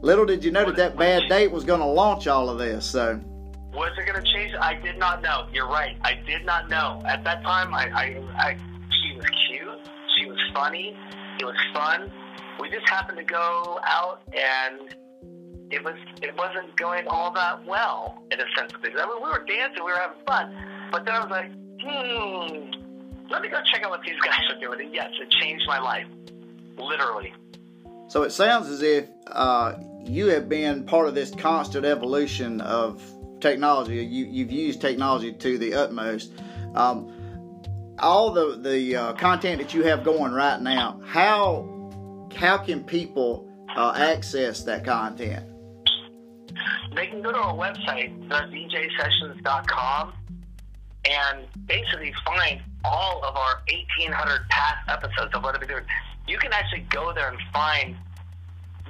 Little 0.00 0.26
did 0.26 0.44
you 0.44 0.50
know 0.50 0.66
that 0.66 0.76
that 0.76 0.98
bad 0.98 1.30
date 1.30 1.50
was 1.50 1.64
going 1.64 1.80
to 1.80 1.86
launch 1.86 2.26
all 2.26 2.50
of 2.50 2.58
this. 2.58 2.84
So. 2.84 3.20
Was 3.74 3.90
it 3.98 4.06
going 4.06 4.22
to 4.22 4.32
change? 4.32 4.54
I 4.60 4.74
did 4.74 4.98
not 4.98 5.22
know. 5.22 5.46
You're 5.52 5.68
right. 5.68 5.96
I 6.02 6.14
did 6.26 6.44
not 6.44 6.70
know. 6.70 7.02
At 7.06 7.24
that 7.24 7.42
time, 7.42 7.74
I, 7.74 7.90
I, 7.90 8.22
I 8.38 8.56
she 9.02 9.16
was 9.16 9.26
cute. 9.48 9.80
She 10.16 10.26
was 10.26 10.38
funny. 10.54 10.96
It 11.40 11.44
was 11.44 11.56
fun. 11.72 12.12
We 12.60 12.70
just 12.70 12.88
happened 12.88 13.18
to 13.18 13.24
go 13.24 13.80
out 13.84 14.22
and 14.32 14.94
it 15.70 15.82
was 15.82 15.96
it 16.22 16.36
wasn't 16.36 16.76
going 16.76 17.08
all 17.08 17.32
that 17.32 17.66
well 17.66 18.22
in 18.30 18.38
a 18.38 18.44
sense 18.56 18.72
of 18.72 18.80
things. 18.80 18.94
I 18.96 19.06
mean, 19.06 19.16
we 19.22 19.28
were 19.28 19.44
dancing, 19.44 19.84
we 19.84 19.90
were 19.90 19.98
having 19.98 20.24
fun, 20.24 20.54
but 20.92 21.04
then 21.04 21.14
I 21.14 21.20
was 21.20 21.30
like, 21.30 21.50
hmm, 21.82 23.30
let 23.30 23.42
me 23.42 23.48
go 23.48 23.58
check 23.72 23.82
out 23.82 23.90
what 23.90 24.02
these 24.06 24.18
guys 24.24 24.38
are 24.50 24.60
doing. 24.60 24.80
And 24.80 24.94
yes, 24.94 25.10
it 25.20 25.30
changed 25.30 25.64
my 25.66 25.80
life, 25.80 26.06
literally. 26.76 27.34
So 28.06 28.22
it 28.22 28.30
sounds 28.30 28.68
as 28.68 28.82
if 28.82 29.08
uh, 29.26 29.74
you 30.04 30.26
have 30.26 30.48
been 30.48 30.84
part 30.84 31.08
of 31.08 31.14
this 31.14 31.34
constant 31.34 31.84
evolution 31.84 32.60
of 32.60 33.02
technology. 33.44 33.96
You, 34.04 34.24
you've 34.24 34.50
used 34.50 34.80
technology 34.80 35.32
to 35.32 35.58
the 35.58 35.74
utmost. 35.74 36.32
Um, 36.74 37.12
all 37.98 38.32
the 38.32 38.56
the 38.56 38.96
uh, 38.96 39.12
content 39.12 39.60
that 39.60 39.74
you 39.74 39.84
have 39.84 40.02
going 40.02 40.32
right 40.32 40.60
now, 40.60 41.00
how 41.06 41.68
how 42.34 42.56
can 42.58 42.82
people 42.82 43.48
uh, 43.76 43.92
access 43.96 44.64
that 44.64 44.84
content? 44.84 45.44
They 46.96 47.06
can 47.06 47.22
go 47.22 47.32
to 47.32 47.38
our 47.38 47.54
website, 47.54 48.10
thedjsessions.com, 48.28 50.12
and 51.04 51.46
basically 51.66 52.14
find 52.24 52.62
all 52.84 53.22
of 53.24 53.36
our 53.36 53.62
1,800 53.68 54.48
past 54.48 54.88
episodes 54.88 55.34
of 55.34 55.42
what 55.42 55.60
we're 55.60 55.66
doing. 55.66 55.84
You 56.26 56.38
can 56.38 56.52
actually 56.52 56.86
go 56.90 57.12
there 57.12 57.28
and 57.28 57.38
find 57.52 57.96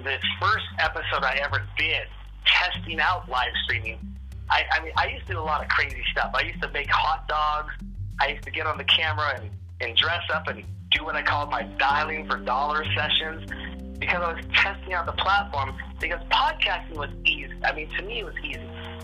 the 0.02 0.18
first 0.40 0.66
episode 0.78 1.24
I 1.24 1.40
ever 1.42 1.66
did 1.76 2.06
testing 2.46 3.00
out 3.00 3.28
live 3.28 3.52
streaming. 3.64 4.13
I, 4.50 4.62
I 4.72 4.84
mean, 4.84 4.92
I 4.96 5.08
used 5.08 5.26
to 5.26 5.34
do 5.34 5.38
a 5.38 5.42
lot 5.42 5.62
of 5.62 5.68
crazy 5.68 6.02
stuff. 6.12 6.32
I 6.34 6.42
used 6.42 6.60
to 6.62 6.70
make 6.70 6.88
hot 6.90 7.26
dogs. 7.28 7.72
I 8.20 8.28
used 8.28 8.44
to 8.44 8.50
get 8.50 8.66
on 8.66 8.78
the 8.78 8.84
camera 8.84 9.40
and, 9.40 9.50
and 9.80 9.96
dress 9.96 10.22
up 10.32 10.48
and 10.48 10.64
do 10.90 11.04
what 11.04 11.16
I 11.16 11.22
called 11.22 11.50
my 11.50 11.62
dialing 11.78 12.28
for 12.28 12.36
dollar 12.38 12.84
sessions 12.96 13.50
because 13.98 14.22
I 14.22 14.32
was 14.34 14.44
testing 14.54 14.92
out 14.92 15.06
the 15.06 15.12
platform 15.12 15.74
because 16.00 16.20
podcasting 16.30 16.96
was 16.96 17.10
easy. 17.24 17.52
I 17.64 17.74
mean, 17.74 17.88
to 17.96 18.02
me, 18.02 18.20
it 18.20 18.24
was 18.24 18.34
easy. 18.44 18.60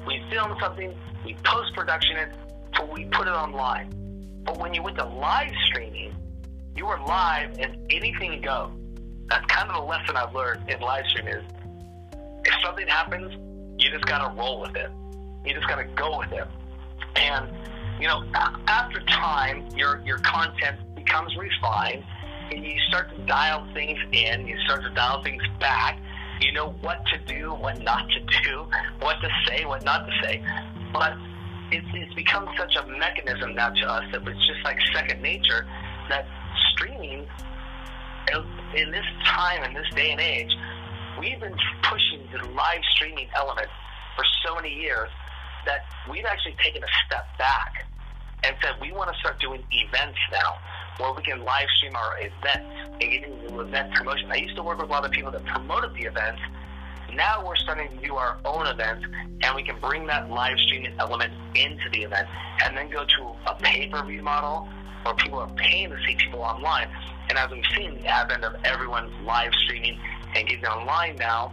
We 0.06 0.22
film 0.30 0.56
something, 0.60 0.94
we 1.24 1.34
post 1.44 1.74
production 1.74 2.16
it, 2.16 2.36
we 2.92 3.04
put 3.06 3.26
it 3.26 3.32
online. 3.32 3.90
But 4.44 4.58
when 4.58 4.74
you 4.74 4.82
went 4.82 4.98
to 4.98 5.04
live 5.04 5.52
streaming, 5.66 6.14
you 6.76 6.86
were 6.86 6.98
live 7.06 7.58
and 7.58 7.76
anything 7.90 8.40
goes. 8.40 8.70
That's 9.28 9.46
kind 9.46 9.70
of 9.70 9.76
the 9.76 9.82
lesson 9.82 10.16
I've 10.16 10.34
learned 10.34 10.68
in 10.68 10.80
live 10.80 11.06
stream 11.06 11.28
is 11.28 11.44
if 12.44 12.54
something 12.64 12.86
happens, 12.86 13.32
you 13.78 13.90
just 13.90 14.04
got 14.06 14.28
to 14.28 14.36
roll 14.36 14.60
with 14.60 14.76
it. 14.76 14.90
You 15.44 15.54
just 15.54 15.66
got 15.68 15.76
to 15.76 15.84
go 15.84 16.18
with 16.18 16.32
it. 16.32 16.46
And, 17.16 17.48
you 17.98 18.06
know, 18.06 18.24
after 18.34 19.00
time, 19.06 19.68
your, 19.74 20.00
your 20.04 20.18
content 20.18 20.78
becomes 20.94 21.36
refined 21.36 22.04
and 22.52 22.64
you 22.64 22.78
start 22.88 23.14
to 23.16 23.22
dial 23.26 23.66
things 23.74 23.98
in, 24.12 24.46
you 24.46 24.58
start 24.64 24.82
to 24.82 24.90
dial 24.90 25.22
things 25.22 25.42
back. 25.58 25.98
You 26.40 26.52
know 26.52 26.70
what 26.80 27.04
to 27.06 27.18
do, 27.18 27.52
what 27.54 27.82
not 27.82 28.08
to 28.08 28.42
do, 28.42 28.66
what 29.00 29.16
to 29.20 29.28
say, 29.46 29.64
what 29.66 29.84
not 29.84 30.06
to 30.06 30.12
say. 30.22 30.42
But 30.92 31.14
it's, 31.70 31.86
it's 31.92 32.14
become 32.14 32.48
such 32.58 32.76
a 32.76 32.86
mechanism 32.86 33.54
now 33.54 33.70
to 33.70 33.86
us 33.86 34.04
that 34.12 34.26
it's 34.26 34.46
just 34.46 34.64
like 34.64 34.78
second 34.94 35.20
nature 35.20 35.66
that 36.08 36.26
streaming 36.72 37.26
in 38.76 38.90
this 38.90 39.04
time, 39.26 39.64
in 39.64 39.74
this 39.74 39.86
day 39.94 40.12
and 40.12 40.20
age, 40.20 40.54
we've 41.18 41.40
been 41.40 41.56
pushing 41.82 42.26
the 42.32 42.46
live 42.52 42.80
streaming 42.94 43.28
element 43.34 43.66
for 44.16 44.24
so 44.44 44.54
many 44.54 44.72
years 44.72 45.08
that 45.66 45.84
we've 46.10 46.24
actually 46.24 46.56
taken 46.62 46.82
a 46.82 46.90
step 47.06 47.26
back 47.38 47.86
and 48.44 48.56
said 48.62 48.72
we 48.80 48.92
want 48.92 49.12
to 49.12 49.18
start 49.18 49.38
doing 49.40 49.62
events 49.70 50.18
now 50.32 50.56
where 50.98 51.12
we 51.12 51.22
can 51.22 51.44
live 51.44 51.68
stream 51.76 51.94
our 51.96 52.18
events 52.18 52.66
and 52.92 53.00
get 53.00 53.24
into 53.24 53.60
event 53.60 53.92
promotion. 53.94 54.30
I 54.30 54.36
used 54.36 54.56
to 54.56 54.62
work 54.62 54.78
with 54.78 54.88
a 54.88 54.92
lot 54.92 55.04
of 55.04 55.10
people 55.10 55.30
that 55.32 55.44
promoted 55.46 55.94
the 55.94 56.02
events. 56.02 56.40
Now 57.14 57.44
we're 57.46 57.56
starting 57.56 57.88
to 57.88 58.06
do 58.06 58.16
our 58.16 58.38
own 58.44 58.66
events 58.66 59.06
and 59.42 59.56
we 59.56 59.62
can 59.62 59.78
bring 59.80 60.06
that 60.06 60.30
live 60.30 60.58
streaming 60.58 60.94
element 60.98 61.32
into 61.54 61.88
the 61.92 62.02
event 62.02 62.28
and 62.64 62.76
then 62.76 62.90
go 62.90 63.04
to 63.04 63.32
a 63.46 63.54
pay-per-view 63.54 64.22
model 64.22 64.68
where 65.02 65.14
people 65.14 65.38
are 65.38 65.50
paying 65.54 65.90
to 65.90 65.96
see 66.06 66.16
people 66.16 66.42
online. 66.42 66.88
And 67.28 67.38
as 67.38 67.50
we've 67.50 67.64
seen 67.74 67.94
the 67.94 68.06
advent 68.06 68.44
of 68.44 68.54
everyone 68.64 69.24
live 69.24 69.52
streaming 69.64 69.98
and 70.34 70.48
getting 70.48 70.66
online 70.66 71.16
now, 71.16 71.52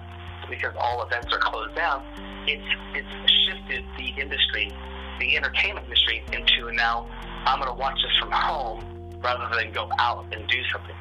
because 0.50 0.74
all 0.80 1.04
events 1.04 1.32
are 1.34 1.40
closed 1.40 1.76
down, 1.76 2.04
it's 2.48 2.64
it's 2.94 3.32
shifted 3.46 3.84
the 3.98 4.22
industry, 4.22 4.72
the 5.20 5.38
entertainment 5.38 5.86
industry, 5.86 6.24
into 6.32 6.72
now 6.74 7.10
I'm 7.46 7.60
going 7.60 7.72
to 7.72 7.80
watch 7.80 7.96
this 8.02 8.18
from 8.20 8.32
home 8.32 8.84
rather 9.24 9.48
than 9.56 9.72
go 9.72 9.90
out 10.00 10.26
and 10.32 10.48
do 10.48 10.64
something. 10.72 10.96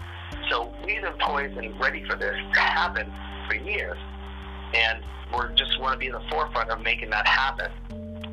So 0.50 0.72
we've 0.84 1.02
been 1.02 1.12
poised 1.18 1.56
and 1.56 1.78
ready 1.80 2.04
for 2.04 2.16
this 2.16 2.36
to 2.54 2.60
happen 2.60 3.12
for 3.48 3.54
years, 3.54 3.98
and 4.74 5.02
we 5.32 5.54
just 5.54 5.80
want 5.80 5.92
to 5.92 5.98
be 5.98 6.06
in 6.06 6.12
the 6.12 6.22
forefront 6.30 6.70
of 6.70 6.80
making 6.82 7.10
that 7.10 7.26
happen, 7.26 7.70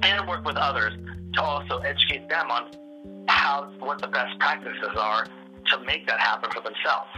and 0.03 0.27
work 0.27 0.45
with 0.45 0.57
others 0.57 0.93
to 1.33 1.41
also 1.41 1.77
educate 1.79 2.29
them 2.29 2.49
on 2.51 2.69
how 3.27 3.71
what 3.79 3.99
the 3.99 4.07
best 4.07 4.37
practices 4.39 4.95
are 4.97 5.25
to 5.65 5.79
make 5.85 6.05
that 6.07 6.19
happen 6.19 6.49
for 6.51 6.61
themselves. 6.61 7.09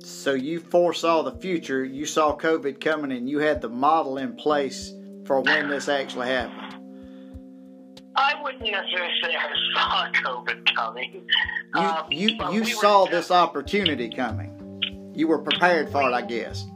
So 0.00 0.34
you 0.34 0.60
foresaw 0.60 1.22
the 1.22 1.32
future. 1.32 1.84
You 1.84 2.06
saw 2.06 2.36
COVID 2.36 2.80
coming, 2.80 3.12
and 3.12 3.28
you 3.28 3.38
had 3.38 3.60
the 3.60 3.68
model 3.68 4.18
in 4.18 4.34
place 4.34 4.92
for 5.24 5.40
when 5.40 5.68
this 5.68 5.88
actually 5.88 6.28
happened. 6.28 6.74
I 8.16 8.34
wouldn't 8.42 8.62
necessarily 8.62 9.12
say 9.22 9.30
I 9.34 9.52
saw 9.74 10.10
COVID 10.24 10.74
coming. 10.74 11.26
You 11.74 11.80
um, 11.80 12.06
you, 12.10 12.28
you 12.52 12.62
we 12.62 12.72
saw 12.72 13.06
this 13.06 13.30
opportunity 13.30 14.08
coming. 14.10 14.54
You 15.14 15.28
were 15.28 15.38
prepared 15.38 15.90
for 15.90 16.02
it, 16.02 16.14
I 16.14 16.22
guess. 16.22 16.66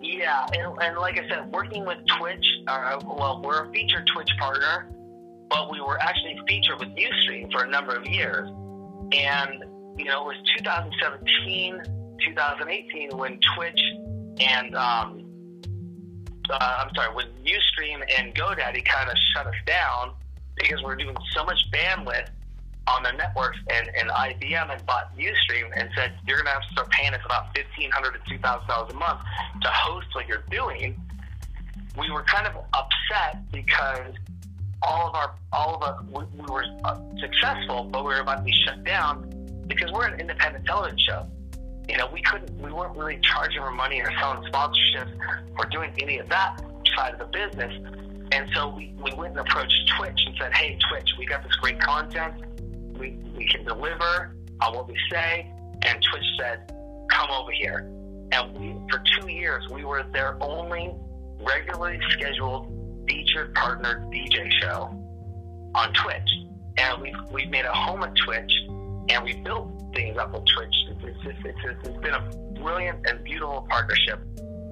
Yeah, 0.00 0.46
and, 0.52 0.80
and 0.80 0.98
like 0.98 1.18
I 1.18 1.28
said, 1.28 1.52
working 1.52 1.84
with 1.84 1.98
Twitch, 2.18 2.44
uh, 2.66 3.00
well, 3.04 3.42
we're 3.44 3.64
a 3.64 3.72
featured 3.72 4.08
Twitch 4.14 4.30
partner, 4.38 4.88
but 5.50 5.70
we 5.70 5.80
were 5.80 6.00
actually 6.00 6.38
featured 6.48 6.80
with 6.80 6.88
Ustream 6.90 7.52
for 7.52 7.64
a 7.64 7.68
number 7.68 7.94
of 7.94 8.06
years. 8.06 8.48
And, 9.12 9.64
you 9.96 10.06
know, 10.06 10.22
it 10.22 10.26
was 10.26 10.36
2017, 10.56 11.82
2018 12.24 13.16
when 13.16 13.38
Twitch 13.54 13.80
and, 14.40 14.74
um, 14.76 15.24
uh, 16.50 16.84
I'm 16.84 16.94
sorry, 16.94 17.14
when 17.14 17.26
Ustream 17.44 18.02
and 18.18 18.34
GoDaddy 18.34 18.84
kind 18.84 19.10
of 19.10 19.16
shut 19.34 19.46
us 19.46 19.54
down 19.66 20.12
because 20.56 20.82
we're 20.82 20.96
doing 20.96 21.16
so 21.34 21.44
much 21.44 21.58
bandwidth 21.72 22.28
on 22.88 23.02
their 23.02 23.12
networks, 23.12 23.58
and, 23.70 23.90
and 23.96 24.08
IBM 24.08 24.68
had 24.68 24.84
bought 24.86 25.16
Ustream 25.16 25.70
and 25.76 25.90
said 25.94 26.12
you're 26.26 26.38
going 26.38 26.46
to 26.46 26.52
have 26.52 26.62
to 26.62 26.72
start 26.72 26.90
paying 26.90 27.14
us 27.14 27.20
about 27.24 27.54
fifteen 27.54 27.90
hundred 27.90 28.12
to 28.12 28.30
two 28.30 28.38
thousand 28.38 28.66
dollars 28.68 28.92
a 28.92 28.96
month 28.96 29.20
to 29.62 29.68
host 29.68 30.06
what 30.14 30.26
you're 30.26 30.44
doing. 30.50 30.98
We 31.98 32.10
were 32.10 32.22
kind 32.22 32.46
of 32.46 32.54
upset 32.72 33.50
because 33.52 34.14
all 34.82 35.08
of 35.08 35.14
our 35.14 35.34
all 35.52 35.74
of 35.76 35.82
us 35.82 36.02
we, 36.10 36.24
we 36.40 36.46
were 36.50 36.64
uh, 36.84 36.98
successful, 37.20 37.84
but 37.84 38.04
we 38.04 38.14
were 38.14 38.20
about 38.20 38.38
to 38.38 38.44
be 38.44 38.52
shut 38.64 38.82
down 38.84 39.28
because 39.66 39.92
we're 39.92 40.06
an 40.06 40.18
independent 40.18 40.64
television 40.64 40.98
show. 40.98 41.26
You 41.88 41.96
know, 41.96 42.08
we 42.12 42.22
couldn't, 42.22 42.56
we 42.60 42.70
weren't 42.70 42.96
really 42.96 43.18
charging 43.22 43.62
for 43.62 43.70
money 43.70 44.00
or 44.00 44.10
selling 44.20 44.42
sponsorships 44.50 45.12
or 45.58 45.64
doing 45.66 45.92
any 45.98 46.18
of 46.18 46.28
that 46.28 46.62
side 46.94 47.14
of 47.14 47.18
the 47.18 47.26
business. 47.26 47.72
And 48.32 48.48
so 48.54 48.68
we, 48.68 48.94
we 49.02 49.12
went 49.14 49.38
and 49.38 49.48
approached 49.48 49.90
Twitch 49.96 50.20
and 50.26 50.34
said, 50.38 50.54
hey, 50.54 50.78
Twitch, 50.90 51.10
we 51.18 51.24
got 51.24 51.42
this 51.42 51.54
great 51.56 51.80
content. 51.80 52.34
We, 52.98 53.18
we 53.34 53.46
can 53.48 53.64
deliver 53.64 54.36
on 54.60 54.74
what 54.74 54.86
we 54.86 54.96
say. 55.10 55.50
And 55.82 56.04
Twitch 56.10 56.24
said, 56.38 56.72
come 57.10 57.30
over 57.30 57.52
here. 57.52 57.90
And 58.32 58.54
we, 58.58 58.74
for 58.90 59.02
two 59.18 59.28
years, 59.28 59.66
we 59.70 59.84
were 59.84 60.02
their 60.12 60.36
only 60.42 60.94
regularly 61.40 61.98
scheduled 62.10 62.74
featured 63.08 63.54
partner 63.54 64.06
DJ 64.12 64.50
show 64.60 64.90
on 65.74 65.92
Twitch. 65.94 66.30
And 66.76 67.02
we 67.02 67.14
we 67.32 67.46
made 67.46 67.64
a 67.64 67.72
home 67.72 68.02
at 68.02 68.14
Twitch, 68.24 68.52
and 69.08 69.24
we 69.24 69.34
built 69.42 69.68
things 69.94 70.16
up 70.16 70.34
on 70.34 70.44
Twitch. 70.44 70.74
It's, 71.28 71.58
it's 71.64 71.88
been 71.98 72.14
a 72.14 72.30
brilliant 72.60 73.06
and 73.06 73.22
beautiful 73.24 73.66
partnership 73.68 74.20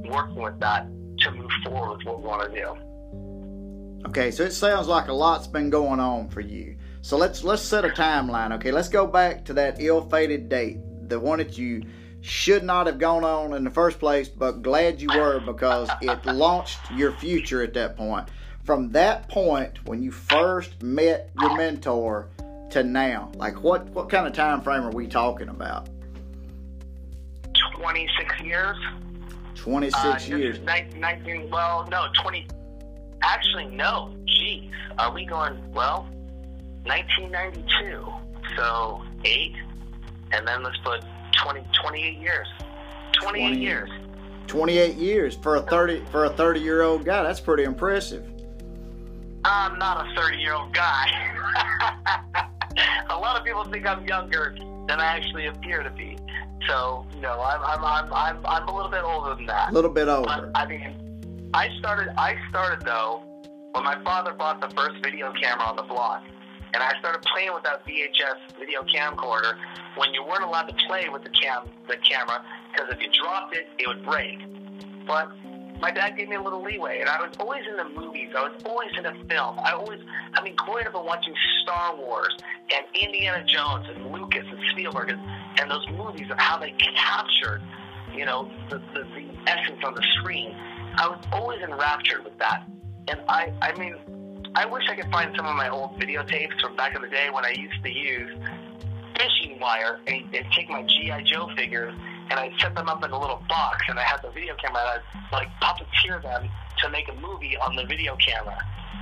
working 0.05 0.37
with 0.37 0.59
that 0.61 0.87
to 1.19 1.31
move 1.33 1.51
forward 1.65 1.99
with 1.99 2.07
what 2.07 2.21
we 2.21 2.27
want 2.27 2.53
to 2.53 2.61
do. 2.61 4.07
Okay, 4.09 4.31
so 4.31 4.45
it 4.45 4.53
sounds 4.53 4.87
like 4.87 5.09
a 5.09 5.13
lot's 5.13 5.47
been 5.47 5.71
going 5.71 6.01
on 6.01 6.29
for 6.29 6.41
you. 6.41 6.77
So 7.03 7.17
let's 7.17 7.45
let's 7.45 7.63
set 7.63 7.85
a 7.85 7.89
timeline. 7.89 8.53
Okay, 8.55 8.71
let's 8.73 8.89
go 8.89 9.07
back 9.07 9.45
to 9.47 9.53
that 9.55 9.81
ill-fated 9.81 10.49
date, 10.49 10.79
the 11.09 11.19
one 11.19 11.39
that 11.39 11.59
you 11.59 11.83
should 12.21 12.65
not 12.65 12.87
have 12.87 12.99
gone 12.99 13.25
on 13.25 13.53
in 13.53 13.65
the 13.65 13.71
first 13.71 13.99
place, 13.99 14.29
but 14.29 14.63
glad 14.63 15.01
you 15.01 15.09
were 15.09 15.41
because 15.41 15.89
it 16.03 16.27
launched 16.27 16.79
your 16.95 17.13
future 17.13 17.63
at 17.63 17.75
that 17.75 17.97
point. 17.97 18.29
From 18.65 18.91
that 18.93 19.29
point, 19.29 19.85
when 19.87 20.03
you 20.03 20.11
first 20.11 20.83
met 20.83 21.31
your 21.41 21.57
mentor 21.57 22.31
to 22.71 22.83
now, 22.83 23.31
like 23.37 23.63
what 23.63 23.89
what 23.91 24.09
kind 24.09 24.27
of 24.27 24.33
time 24.33 24.61
frame 24.63 24.83
are 24.83 24.93
we 24.93 25.07
talking 25.07 25.49
about? 25.49 25.89
Twenty 27.76 28.09
six 28.18 28.40
years. 28.40 28.76
Twenty 29.54 29.90
six 29.90 30.30
uh, 30.30 30.37
years. 30.37 30.61
19, 30.61 31.50
well, 31.50 31.87
no, 31.90 32.06
20, 32.23 32.47
actually, 33.23 33.66
no. 33.66 34.14
Geez, 34.25 34.71
are 34.99 35.12
we 35.12 35.25
going? 35.26 35.61
Well, 35.73 36.09
1992. 36.85 38.06
So 38.56 39.02
eight, 39.25 39.54
and 40.33 40.47
then 40.47 40.62
let's 40.62 40.78
put 40.78 41.04
20, 41.42 41.64
28 41.83 42.18
years. 42.18 42.47
28 43.14 43.49
20. 43.49 43.61
years. 43.61 43.90
28 44.47 44.95
years 44.95 45.37
for 45.37 45.56
a 45.56 45.62
30 45.62 46.04
for 46.11 46.25
a 46.26 46.30
30 46.30 46.61
year 46.61 46.83
old 46.83 47.04
guy. 47.04 47.23
That's 47.23 47.40
pretty 47.40 47.64
impressive. 47.64 48.25
I'm 49.45 49.78
not 49.78 50.06
a 50.06 50.14
30 50.21 50.38
year 50.38 50.54
old 50.54 50.73
guy. 50.73 51.06
a 53.11 53.18
lot 53.18 53.38
of 53.38 53.45
people 53.45 53.64
think 53.64 53.87
I'm 53.87 54.06
younger 54.06 54.54
than 54.88 55.00
I 55.00 55.04
actually 55.04 55.47
appear 55.47 55.83
to 55.83 55.90
be. 55.90 56.16
So 56.69 57.07
no, 57.21 57.41
I'm 57.41 57.63
I'm 57.63 57.85
I'm 57.85 58.13
I'm, 58.13 58.47
I'm 58.47 58.69
a 58.69 58.75
little 58.75 58.91
bit 58.91 59.03
older 59.05 59.35
than 59.35 59.47
that. 59.47 59.71
A 59.71 59.73
little 59.73 59.91
bit 59.91 60.07
But 60.07 60.19
older. 60.19 60.53
I 60.55 60.67
mean, 60.67 61.51
I 61.55 61.69
started. 61.79 62.13
I 62.19 62.37
started 62.51 62.85
though 62.85 63.23
when 63.73 63.85
my 63.85 64.03
father 64.05 64.33
bought 64.33 64.61
the 64.61 64.75
first 64.75 65.03
video 65.03 65.33
camera 65.41 65.65
on 65.65 65.77
the 65.77 65.83
block, 65.83 66.23
and 66.75 66.83
I 66.83 66.99
started 66.99 67.23
playing 67.23 67.53
with 67.55 67.63
that 67.65 67.85
VHS 67.87 68.59
video 68.59 68.83
camcorder. 68.83 69.55
When 69.97 70.13
you 70.13 70.25
weren't 70.25 70.45
allowed 70.45 70.69
to 70.69 70.75
play 70.87 71.09
with 71.09 71.23
the 71.23 71.31
cam, 71.31 71.69
the 71.89 71.97
camera, 71.97 72.45
because 72.73 72.93
if 72.93 73.01
you 73.01 73.09
dropped 73.13 73.55
it, 73.55 73.67
it 73.79 73.87
would 73.89 74.05
break. 74.05 74.39
But 75.07 75.31
my 75.81 75.91
dad 75.91 76.17
gave 76.17 76.29
me 76.29 76.37
a 76.37 76.43
little 76.43 76.63
leeway, 76.63 77.01
and 77.01 77.09
I 77.09 77.21
was 77.21 77.37
always 77.39 77.63
in 77.69 77.77
the 77.77 77.89
movies. 77.89 78.31
I 78.37 78.49
was 78.49 78.63
always 78.65 78.91
into 78.97 79.13
film. 79.29 79.59
I 79.61 79.73
always, 79.73 80.01
I 80.35 80.43
mean, 80.43 80.55
growing 80.57 80.87
up 80.87 80.95
and 80.95 81.05
watching 81.05 81.35
Star 81.63 81.97
Wars 81.97 82.37
and 82.75 82.85
Indiana 83.01 83.45
Jones 83.47 83.87
and 83.95 84.11
Lucas 84.13 84.45
and 84.51 84.59
Spielberg 84.73 85.11
and, 85.11 85.21
and 85.59 85.71
those 85.71 85.87
movies 85.91 86.31
of 86.31 86.39
how 86.39 86.59
they 86.59 86.73
captured, 86.73 87.63
you 88.15 88.25
know, 88.25 88.51
the, 88.71 88.79
the, 88.95 89.05
the 89.15 89.51
essence 89.51 89.81
on 89.85 89.95
the 89.95 90.05
screen. 90.19 90.55
I 90.97 91.09
was 91.09 91.25
always 91.33 91.61
enraptured 91.61 92.25
with 92.25 92.39
that. 92.39 92.65
And 93.09 93.21
I, 93.29 93.53
I 93.63 93.79
mean, 93.79 93.97
I 94.55 94.65
wish 94.67 94.85
I 94.89 94.97
could 94.97 95.11
find 95.11 95.35
some 95.37 95.47
of 95.47 95.55
my 95.55 95.69
old 95.69 96.01
videotapes 96.01 96.61
from 96.61 96.77
back 96.77 96.95
in 96.95 97.03
the 97.03 97.09
day 97.09 97.29
when 97.31 97.45
I 97.45 97.51
used 97.51 97.83
to 97.83 97.91
use 97.91 98.37
fishing 99.17 99.59
wire 99.61 100.01
and, 100.07 100.35
and 100.35 100.47
take 100.53 100.69
my 100.69 100.83
GI 100.83 101.25
Joe 101.25 101.49
figures 101.57 101.95
and 102.31 102.41
I'd 102.41 102.53
set 102.61 102.75
them 102.75 102.89
up 102.89 103.05
in 103.05 103.11
a 103.11 103.21
little 103.21 103.43
box 103.49 103.85
and 103.89 103.99
I 103.99 104.03
had 104.03 104.21
the 104.23 104.31
video 104.31 104.55
camera 104.57 104.81
and 104.81 105.03
I'd 105.03 105.33
like 105.33 105.49
puppeteer 105.63 106.23
them 106.23 106.49
to 106.79 106.91
make 106.91 107.09
a 107.09 107.15
movie 107.15 107.57
on 107.57 107.77
the 107.77 107.85
video 107.85 108.17
camera. 108.17 108.59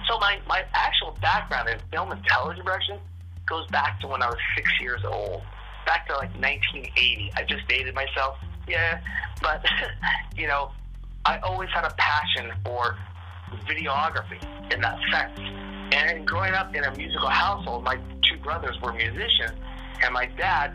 So 0.09 0.19
my, 0.19 0.39
my 0.47 0.65
actual 0.75 1.17
background 1.23 1.69
in 1.69 1.79
film 1.93 2.13
and 2.13 2.23
television 2.25 2.65
production 2.65 2.99
goes 3.47 3.67
back 3.69 4.01
to 4.01 4.09
when 4.09 4.23
I 4.23 4.29
was 4.29 4.39
six 4.57 4.69
years 4.81 5.03
old. 5.05 5.43
Back 5.87 6.07
to 6.09 6.14
like 6.14 6.33
1980. 6.40 7.33
I 7.37 7.42
just 7.44 7.66
dated 7.68 7.94
myself. 7.94 8.38
Yeah. 8.66 9.01
But, 9.42 9.64
you 10.37 10.47
know, 10.47 10.70
I 11.25 11.38
always 11.38 11.70
had 11.70 11.85
a 11.85 11.94
passion 11.97 12.53
for 12.64 12.97
videography 13.66 14.42
in 14.73 14.81
that 14.81 14.99
sense. 15.12 15.38
And 15.92 16.27
growing 16.27 16.55
up 16.55 16.75
in 16.75 16.85
a 16.85 16.97
musical 16.97 17.29
household, 17.29 17.85
my 17.85 17.99
two 18.23 18.37
brothers 18.42 18.81
were 18.83 18.92
musicians, 18.92 19.53
and 20.03 20.12
my 20.12 20.27
dad 20.27 20.75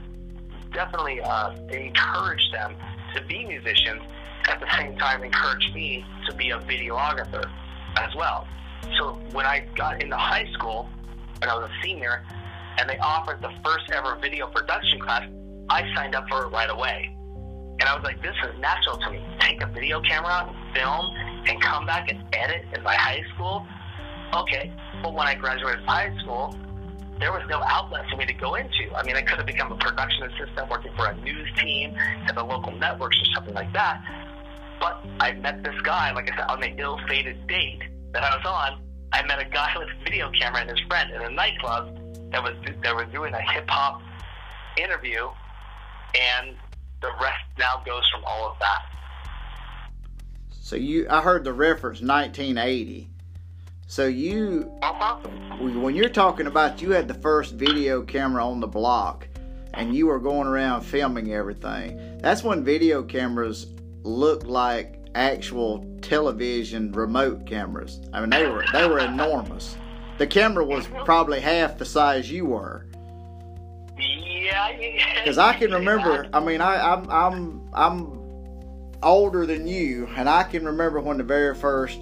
definitely 0.71 1.19
uh, 1.21 1.55
encouraged 1.69 2.53
them 2.53 2.75
to 3.15 3.23
be 3.23 3.45
musicians. 3.45 4.01
At 4.47 4.59
the 4.59 4.67
same 4.77 4.97
time, 4.97 5.23
encouraged 5.23 5.73
me 5.75 6.05
to 6.27 6.35
be 6.35 6.51
a 6.51 6.59
videographer 6.59 7.49
as 7.97 8.15
well. 8.15 8.47
So 8.97 9.19
when 9.31 9.45
I 9.45 9.65
got 9.75 10.01
into 10.01 10.15
high 10.15 10.47
school, 10.53 10.89
when 11.39 11.49
I 11.49 11.55
was 11.55 11.69
a 11.69 11.83
senior, 11.83 12.23
and 12.79 12.89
they 12.89 12.97
offered 12.99 13.41
the 13.41 13.51
first 13.63 13.91
ever 13.91 14.17
video 14.21 14.47
production 14.47 14.99
class, 15.01 15.27
I 15.69 15.83
signed 15.95 16.15
up 16.15 16.25
for 16.29 16.45
it 16.45 16.47
right 16.47 16.69
away. 16.69 17.13
And 17.79 17.83
I 17.83 17.93
was 17.93 18.03
like, 18.03 18.21
this 18.21 18.35
is 18.47 18.57
natural 18.59 18.97
to 18.97 19.11
me. 19.11 19.23
Take 19.39 19.61
a 19.61 19.67
video 19.67 20.01
camera 20.01 20.49
film 20.73 21.05
and 21.47 21.61
come 21.61 21.85
back 21.85 22.09
and 22.09 22.23
edit 22.33 22.65
in 22.73 22.81
my 22.83 22.95
high 22.95 23.23
school. 23.35 23.65
Okay. 24.33 24.71
But 25.03 25.13
when 25.13 25.27
I 25.27 25.35
graduated 25.35 25.83
high 25.85 26.15
school, 26.21 26.57
there 27.19 27.31
was 27.33 27.43
no 27.49 27.61
outlet 27.63 28.05
for 28.09 28.15
me 28.15 28.25
to 28.25 28.33
go 28.33 28.55
into. 28.55 28.95
I 28.95 29.03
mean, 29.03 29.17
I 29.17 29.21
could 29.23 29.37
have 29.37 29.45
become 29.45 29.71
a 29.73 29.77
production 29.77 30.23
assistant 30.23 30.69
working 30.69 30.91
for 30.95 31.07
a 31.07 31.15
news 31.17 31.49
team 31.61 31.93
at 32.27 32.35
the 32.35 32.43
local 32.43 32.71
networks 32.71 33.17
or 33.21 33.25
something 33.35 33.53
like 33.53 33.73
that. 33.73 34.01
But 34.79 35.05
I 35.19 35.33
met 35.33 35.63
this 35.63 35.75
guy, 35.83 36.11
like 36.13 36.31
I 36.31 36.37
said, 36.37 36.45
on 36.47 36.61
the 36.61 36.73
ill-fated 36.77 37.45
date 37.47 37.81
that 38.13 38.23
I 38.23 38.35
was 38.37 38.45
on. 38.45 38.81
I 39.11 39.25
met 39.25 39.39
a 39.39 39.49
guy 39.49 39.69
with 39.77 39.89
a 39.89 40.03
video 40.03 40.31
camera 40.39 40.61
and 40.61 40.69
his 40.69 40.79
friend 40.87 41.11
in 41.11 41.21
a 41.21 41.29
nightclub 41.29 41.99
that 42.31 42.43
was 42.43 42.55
that 42.83 42.95
was 42.95 43.07
doing 43.11 43.33
a 43.33 43.41
hip 43.41 43.69
hop 43.69 44.01
interview, 44.77 45.27
and 46.19 46.55
the 47.01 47.09
rest 47.21 47.43
now 47.57 47.81
goes 47.85 48.03
from 48.09 48.23
all 48.25 48.51
of 48.51 48.59
that. 48.59 48.81
So 50.61 50.75
you, 50.75 51.07
I 51.09 51.21
heard 51.21 51.43
the 51.43 51.53
reference 51.53 52.01
1980. 52.01 53.09
So 53.87 54.05
you, 54.05 54.71
Uh-huh. 54.83 55.15
when 55.57 55.95
you're 55.95 56.09
talking 56.09 56.45
about 56.45 56.79
you 56.81 56.91
had 56.91 57.07
the 57.07 57.15
first 57.15 57.55
video 57.55 58.03
camera 58.03 58.45
on 58.45 58.59
the 58.59 58.67
block, 58.67 59.27
and 59.73 59.95
you 59.95 60.05
were 60.07 60.19
going 60.19 60.47
around 60.47 60.81
filming 60.81 61.33
everything. 61.33 62.19
That's 62.19 62.43
when 62.43 62.63
video 62.63 63.01
cameras 63.01 63.67
looked 64.03 64.45
like 64.45 64.99
actual 65.15 65.85
television 66.01 66.91
remote 66.91 67.47
cameras. 67.47 67.99
I 68.13 68.21
mean, 68.21 68.29
they 68.29 68.45
were 68.45 68.63
they 68.71 68.87
were 68.87 68.99
enormous. 68.99 69.75
The 70.19 70.27
camera 70.27 70.65
was 70.65 70.85
probably 71.05 71.39
half 71.39 71.77
the 71.77 71.85
size 71.85 72.29
you 72.29 72.45
were. 72.45 72.85
Yeah. 73.97 74.75
Because 75.19 75.37
I 75.37 75.53
can 75.53 75.71
remember. 75.71 76.27
I 76.31 76.39
mean, 76.39 76.61
I, 76.61 76.93
I'm 76.93 77.09
I'm 77.09 77.69
I'm 77.73 78.19
older 79.03 79.45
than 79.45 79.67
you, 79.67 80.07
and 80.15 80.29
I 80.29 80.43
can 80.43 80.65
remember 80.65 81.01
when 81.01 81.17
the 81.17 81.23
very 81.23 81.53
first 81.53 82.01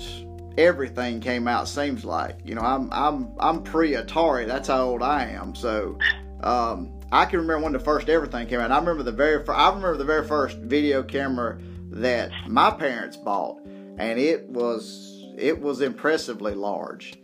everything 0.57 1.19
came 1.19 1.47
out. 1.47 1.67
Seems 1.67 2.05
like 2.05 2.37
you 2.45 2.53
know 2.55 2.61
I'm 2.61 2.89
I'm 2.91 3.33
I'm 3.39 3.63
pre 3.63 3.93
Atari. 3.93 4.47
That's 4.47 4.67
how 4.67 4.83
old 4.83 5.01
I 5.01 5.25
am. 5.25 5.55
So 5.55 5.97
um, 6.41 6.99
I 7.11 7.25
can 7.25 7.39
remember 7.39 7.63
when 7.63 7.73
the 7.73 7.79
first 7.79 8.07
everything 8.07 8.47
came 8.47 8.59
out. 8.59 8.71
I 8.71 8.77
remember 8.77 9.03
the 9.03 9.11
very 9.11 9.43
fir- 9.43 9.53
I 9.53 9.69
remember 9.69 9.97
the 9.97 10.05
very 10.05 10.25
first 10.25 10.57
video 10.57 11.01
camera 11.03 11.59
that 11.89 12.31
my 12.47 12.69
parents 12.71 13.17
bought, 13.17 13.59
and 13.97 14.19
it 14.19 14.47
was 14.47 15.25
it 15.37 15.59
was 15.59 15.81
impressively 15.81 16.53
large. 16.53 17.17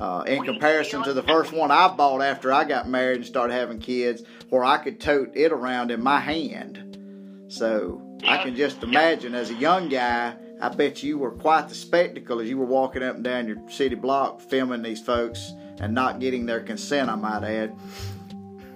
Uh, 0.00 0.22
in 0.26 0.42
comparison 0.44 1.02
to 1.02 1.12
the 1.12 1.22
first 1.24 1.52
one 1.52 1.70
I 1.70 1.86
bought 1.88 2.22
after 2.22 2.50
I 2.50 2.64
got 2.64 2.88
married 2.88 3.18
and 3.18 3.26
started 3.26 3.52
having 3.52 3.78
kids, 3.78 4.22
where 4.48 4.64
I 4.64 4.78
could 4.78 4.98
tote 4.98 5.36
it 5.36 5.52
around 5.52 5.90
in 5.90 6.02
my 6.02 6.18
hand. 6.18 7.44
So 7.48 8.00
I 8.26 8.42
can 8.42 8.56
just 8.56 8.82
imagine 8.82 9.34
as 9.34 9.50
a 9.50 9.54
young 9.54 9.90
guy, 9.90 10.36
I 10.58 10.70
bet 10.70 11.02
you 11.02 11.18
were 11.18 11.32
quite 11.32 11.68
the 11.68 11.74
spectacle 11.74 12.40
as 12.40 12.48
you 12.48 12.56
were 12.56 12.64
walking 12.64 13.02
up 13.02 13.16
and 13.16 13.24
down 13.24 13.46
your 13.46 13.58
city 13.68 13.94
block 13.94 14.40
filming 14.40 14.80
these 14.80 15.02
folks 15.02 15.52
and 15.80 15.94
not 15.94 16.18
getting 16.18 16.46
their 16.46 16.60
consent, 16.60 17.10
I 17.10 17.16
might 17.16 17.44
add. 17.44 17.76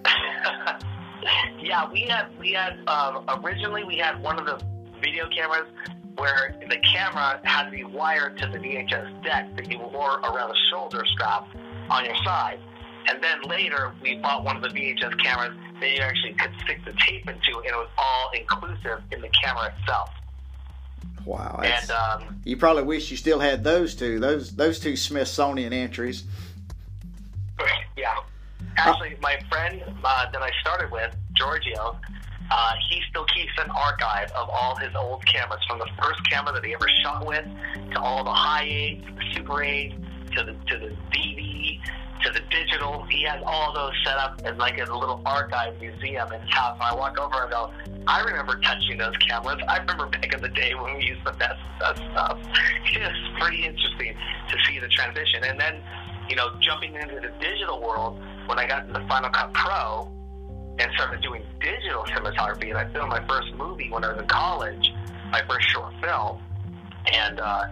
yeah, 1.62 1.90
we 1.90 2.02
had 2.02 2.26
we 2.38 2.52
had 2.52 2.86
um, 2.86 3.24
originally 3.42 3.84
we 3.84 3.96
had 3.96 4.22
one 4.22 4.38
of 4.38 4.44
the 4.44 4.62
video 5.00 5.28
cameras 5.30 5.68
where 6.16 6.54
the 6.68 6.76
camera 6.92 7.40
had 7.44 7.64
to 7.64 7.70
be 7.70 7.84
wired 7.84 8.38
to 8.38 8.46
the 8.46 8.58
VHS 8.58 9.22
deck 9.22 9.56
that 9.56 9.70
you 9.70 9.78
wore 9.78 10.20
around 10.20 10.50
a 10.50 10.70
shoulder 10.70 11.04
strap 11.12 11.46
on 11.90 12.04
your 12.04 12.16
side. 12.24 12.58
And 13.08 13.22
then 13.22 13.42
later 13.42 13.92
we 14.02 14.16
bought 14.16 14.44
one 14.44 14.56
of 14.56 14.62
the 14.62 14.68
VHS 14.68 15.22
cameras 15.22 15.56
that 15.80 15.90
you 15.90 16.00
actually 16.00 16.32
could 16.34 16.52
stick 16.64 16.84
the 16.84 16.92
tape 16.92 17.28
into, 17.28 17.58
and 17.58 17.66
it 17.66 17.74
was 17.74 17.90
all 17.98 18.30
inclusive 18.32 19.02
in 19.12 19.20
the 19.20 19.28
camera 19.42 19.74
itself. 19.78 20.10
Wow. 21.24 21.60
And 21.62 21.90
um, 21.90 22.40
you 22.44 22.56
probably 22.56 22.82
wish 22.82 23.10
you 23.10 23.16
still 23.16 23.40
had 23.40 23.64
those 23.64 23.94
two, 23.94 24.20
those 24.20 24.54
those 24.54 24.78
two 24.78 24.96
Smithsonian 24.96 25.72
entries. 25.72 26.24
yeah, 27.96 28.14
actually, 28.76 29.16
my 29.20 29.38
friend 29.50 29.82
uh, 30.02 30.30
that 30.30 30.42
I 30.42 30.50
started 30.60 30.90
with, 30.90 31.14
Giorgio, 31.34 31.98
uh, 32.50 32.72
he 32.90 33.00
still 33.08 33.24
keeps 33.34 33.52
an 33.64 33.70
archive 33.70 34.30
of 34.32 34.48
all 34.50 34.76
his 34.76 34.94
old 34.94 35.24
cameras, 35.26 35.60
from 35.68 35.78
the 35.78 35.88
first 36.00 36.20
camera 36.30 36.52
that 36.52 36.64
he 36.64 36.74
ever 36.74 36.88
shot 37.02 37.26
with, 37.26 37.44
to 37.92 38.00
all 38.00 38.24
the 38.24 38.32
high 38.32 38.64
eight, 38.64 39.04
the 39.06 39.22
super 39.34 39.62
eight, 39.62 39.94
to 40.36 40.44
the 40.44 40.52
to 40.52 40.78
the 40.78 40.96
DV, 41.12 41.80
to 42.22 42.32
the 42.32 42.40
digital. 42.50 43.04
He 43.10 43.24
has 43.24 43.42
all 43.46 43.72
those 43.72 43.92
set 44.04 44.16
up 44.16 44.40
as 44.44 44.56
like 44.56 44.78
a 44.78 44.92
little 44.92 45.22
archive 45.24 45.80
museum 45.80 46.32
in 46.32 46.40
his 46.40 46.50
house. 46.50 46.74
And 46.74 46.82
I 46.82 46.94
walk 46.94 47.18
over 47.18 47.42
and 47.42 47.50
go, 47.50 47.70
I 48.06 48.20
remember 48.22 48.58
touching 48.60 48.98
those 48.98 49.16
cameras. 49.18 49.60
I 49.68 49.78
remember 49.78 50.06
back 50.06 50.32
in 50.32 50.42
the 50.42 50.48
day 50.48 50.74
when 50.74 50.96
we 50.96 51.04
used 51.04 51.24
the 51.24 51.32
best 51.32 51.60
that 51.80 51.96
stuff. 51.96 52.38
It's 52.96 53.40
pretty 53.40 53.64
interesting 53.64 54.14
to 54.48 54.56
see 54.66 54.78
the 54.78 54.86
transition. 54.88 55.42
And 55.44 55.58
then, 55.58 55.82
you 56.28 56.36
know, 56.36 56.54
jumping 56.60 56.94
into 56.94 57.16
the 57.16 57.32
digital 57.40 57.80
world 57.82 58.20
when 58.46 58.58
I 58.58 58.68
got 58.68 58.86
into 58.86 59.04
Final 59.08 59.30
Cut 59.30 59.52
Pro 59.52 60.08
and 60.78 60.90
started 60.94 61.22
doing 61.22 61.42
digital 61.60 62.04
cinematography. 62.04 62.70
And 62.70 62.78
I 62.78 62.92
filmed 62.92 63.10
my 63.10 63.24
first 63.26 63.52
movie 63.54 63.90
when 63.90 64.04
I 64.04 64.12
was 64.12 64.20
in 64.20 64.28
college, 64.28 64.92
my 65.30 65.42
first 65.48 65.68
short 65.70 65.92
film, 66.02 66.40
and 67.12 67.40
uh, 67.40 67.64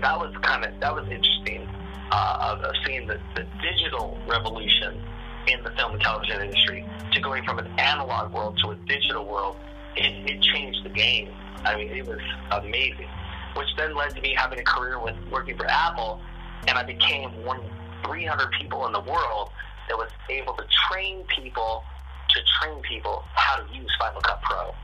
that 0.00 0.18
was 0.18 0.34
kind 0.42 0.64
of 0.64 0.78
that 0.80 0.94
was 0.94 1.04
interesting 1.08 1.68
uh, 2.10 2.56
of, 2.62 2.72
seeing 2.84 3.06
the, 3.06 3.18
the 3.34 3.46
digital 3.62 4.18
revolution 4.26 5.02
in 5.48 5.62
the 5.62 5.70
film 5.70 5.92
and 5.92 6.02
television 6.02 6.40
industry 6.40 6.84
to 7.12 7.20
going 7.20 7.44
from 7.44 7.58
an 7.58 7.66
analog 7.78 8.32
world 8.32 8.58
to 8.62 8.70
a 8.70 8.76
digital 8.86 9.24
world. 9.24 9.56
It, 9.96 10.30
it 10.30 10.42
changed 10.42 10.84
the 10.84 10.90
game. 10.90 11.30
I 11.64 11.76
mean, 11.76 11.88
it 11.88 12.06
was 12.06 12.20
amazing. 12.50 13.08
Which 13.56 13.68
then 13.78 13.94
led 13.96 14.10
to 14.14 14.20
me 14.20 14.34
having 14.36 14.58
a 14.58 14.64
career 14.64 15.00
with 15.00 15.16
working 15.30 15.56
for 15.56 15.66
Apple 15.66 16.20
and 16.66 16.76
I 16.76 16.82
became 16.82 17.44
one 17.44 17.58
of 17.58 17.64
300 18.04 18.50
people 18.58 18.86
in 18.86 18.92
the 18.92 19.00
world 19.00 19.50
that 19.88 19.96
was 19.96 20.10
able 20.30 20.54
to 20.54 20.64
train 20.90 21.24
people 21.38 21.84
to 22.28 22.40
train 22.60 22.82
people 22.82 23.24
how 23.34 23.56
to 23.56 23.74
use 23.74 23.90
Final 23.98 24.20
Cut 24.20 24.40
Pro. 24.42 24.74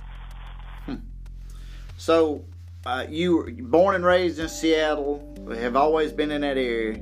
So, 1.98 2.44
uh, 2.84 3.06
you 3.08 3.36
were 3.36 3.50
born 3.52 3.94
and 3.94 4.04
raised 4.04 4.40
in 4.40 4.48
Seattle, 4.48 5.22
have 5.54 5.76
always 5.76 6.10
been 6.12 6.32
in 6.32 6.40
that 6.40 6.56
area. 6.56 7.00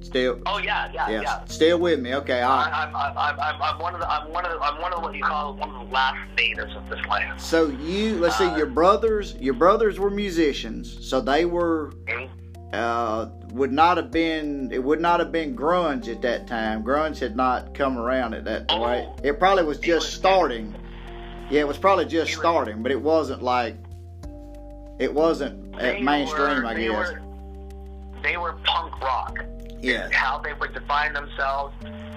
Still, 0.00 0.40
Oh 0.46 0.58
yeah, 0.58 0.90
yeah, 0.92 1.08
yeah, 1.10 1.20
yeah. 1.22 1.44
still 1.44 1.78
with 1.78 2.00
me. 2.00 2.14
Okay, 2.14 2.40
all 2.42 2.56
right. 2.56 2.72
I, 2.72 2.84
I'm, 2.84 2.96
I'm, 2.96 3.38
I'm, 3.40 3.62
I'm, 3.62 3.78
one 3.78 3.94
of 3.94 4.00
the, 4.00 4.10
I'm 4.10 4.30
one 4.30 4.44
of 4.46 4.52
the, 4.52 4.60
I'm 4.60 4.80
one 4.80 4.92
of 4.94 5.02
what 5.02 5.14
you 5.14 5.22
call 5.22 5.54
one 5.54 5.70
of 5.70 5.86
the 5.88 5.92
last 5.94 6.18
natives 6.36 6.74
of 6.74 6.88
this 6.88 7.04
land. 7.06 7.40
So 7.40 7.68
you, 7.68 8.16
let's 8.18 8.36
see, 8.38 8.44
Uh, 8.44 8.56
your 8.56 8.66
brothers, 8.66 9.34
your 9.36 9.54
brothers 9.54 9.98
were 9.98 10.10
musicians, 10.10 11.06
so 11.06 11.20
they 11.20 11.44
were 11.44 11.92
Mhm. 12.06 12.28
Uh, 12.72 13.28
would 13.52 13.72
not 13.72 13.96
have 13.98 14.10
been 14.10 14.70
it 14.72 14.82
would 14.82 15.00
not 15.00 15.20
have 15.20 15.30
been 15.32 15.54
grunge 15.56 16.08
at 16.08 16.22
that 16.22 16.46
time. 16.46 16.82
Grunge 16.82 17.18
had 17.18 17.36
not 17.36 17.74
come 17.74 17.98
around 17.98 18.34
at 18.34 18.44
that 18.44 18.64
Oh. 18.70 18.78
point. 18.78 19.08
It 19.22 19.38
probably 19.38 19.64
was 19.64 19.78
just 19.78 20.06
was- 20.06 20.12
starting. 20.14 20.74
Yeah, 21.50 21.60
it 21.62 21.68
was 21.68 21.76
probably 21.76 22.06
just 22.06 22.32
starting, 22.32 22.82
but 22.82 22.90
it 22.92 23.00
wasn't 23.00 23.42
like 23.42 23.76
it 24.98 25.12
wasn't 25.12 25.74
at 25.80 26.02
mainstream, 26.02 26.62
were- 26.62 26.66
I 26.66 26.74
they 26.74 26.86
guess. 26.88 27.12
Were, 27.12 27.22
they 28.22 28.36
were 28.36 28.52
punk 28.64 28.98
rock. 29.00 29.38
yeah, 29.80 30.08
How 30.12 30.38
they 30.38 30.52
would 30.54 30.72
define 30.72 31.12
themselves, 31.12 31.74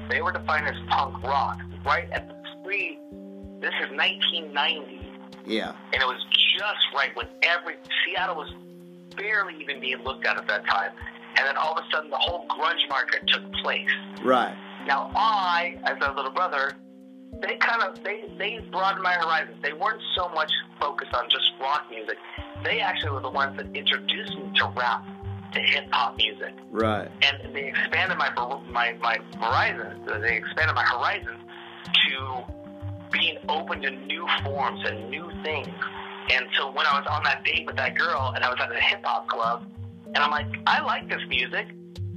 they 0.10 0.22
were 0.22 0.32
defined 0.32 0.68
as 0.68 0.76
punk 0.88 1.22
rock. 1.24 1.60
Right 1.84 2.08
at 2.12 2.28
the 2.28 2.36
pre, 2.64 3.00
this 3.60 3.74
is 3.84 3.90
1990. 3.98 5.02
yeah, 5.46 5.74
and 5.94 6.02
it 6.02 6.06
was 6.06 6.22
just 6.58 6.80
right 6.96 7.16
when 7.16 7.28
every 7.44 7.76
Seattle 8.06 8.36
was 8.36 8.52
barely 9.18 9.56
even 9.62 9.80
being 9.80 10.04
looked 10.04 10.26
at 10.26 10.38
at 10.38 10.48
that 10.48 10.66
time, 10.68 10.92
and 11.38 11.48
then 11.48 11.58
all 11.58 11.74
of 11.74 11.84
a 11.84 11.96
sudden 11.96 12.10
the 12.10 12.18
whole 12.18 12.46
grunge 12.48 12.88
market 12.90 13.28
took 13.28 13.52
place. 13.64 13.90
right, 14.24 14.56
Now 14.88 15.12
I, 15.16 15.80
as 15.84 16.00
their 16.00 16.14
little 16.14 16.32
brother, 16.32 16.74
they 17.42 17.58
kind 17.58 17.82
of 17.84 18.04
they 18.04 18.24
they 18.38 18.60
broadened 18.72 19.04
my 19.04 19.14
horizons. 19.14 19.58
They 19.62 19.74
weren't 19.74 20.02
so 20.16 20.30
much 20.30 20.52
focused 20.80 21.14
on 21.14 21.30
just 21.30 21.52
rock 21.60 21.86
music. 21.90 22.18
They 22.64 22.80
actually 22.80 23.12
were 23.12 23.22
the 23.22 23.30
ones 23.30 23.58
that 23.58 23.76
introduced 23.76 24.36
me 24.38 24.52
to 24.56 24.68
rap, 24.76 25.04
to 25.54 25.60
hip 25.60 25.86
hop 25.92 26.16
music 26.18 26.54
right, 26.72 27.10
and 27.22 27.54
they 27.56 27.68
expanded 27.68 28.18
my 28.18 28.32
my 28.70 28.94
my 28.94 29.18
horizons. 29.40 30.08
Uh, 30.10 30.20
they 30.20 30.38
expanded 30.38 30.76
my 30.76 30.84
horizons 30.84 31.42
to 32.08 32.44
being 33.12 33.38
open 33.50 33.82
to 33.82 33.92
new 33.92 34.28
forms 34.44 34.82
and 34.86 35.10
new 35.10 35.30
things. 35.44 35.68
And 36.32 36.48
so 36.58 36.72
when 36.72 36.86
I 36.86 37.00
was 37.00 37.08
on 37.10 37.24
that 37.24 37.44
date 37.44 37.66
with 37.66 37.76
that 37.78 37.96
girl, 37.98 38.34
and 38.36 38.44
I 38.44 38.50
was 38.50 38.58
at 38.60 38.72
a 38.72 38.80
hip 38.80 39.02
hop 39.04 39.28
club, 39.28 39.66
and 40.08 40.18
I'm 40.18 40.32
like, 40.32 40.48
I 40.66 40.82
like 40.82 41.08
this 41.10 41.22
music. 41.28 41.68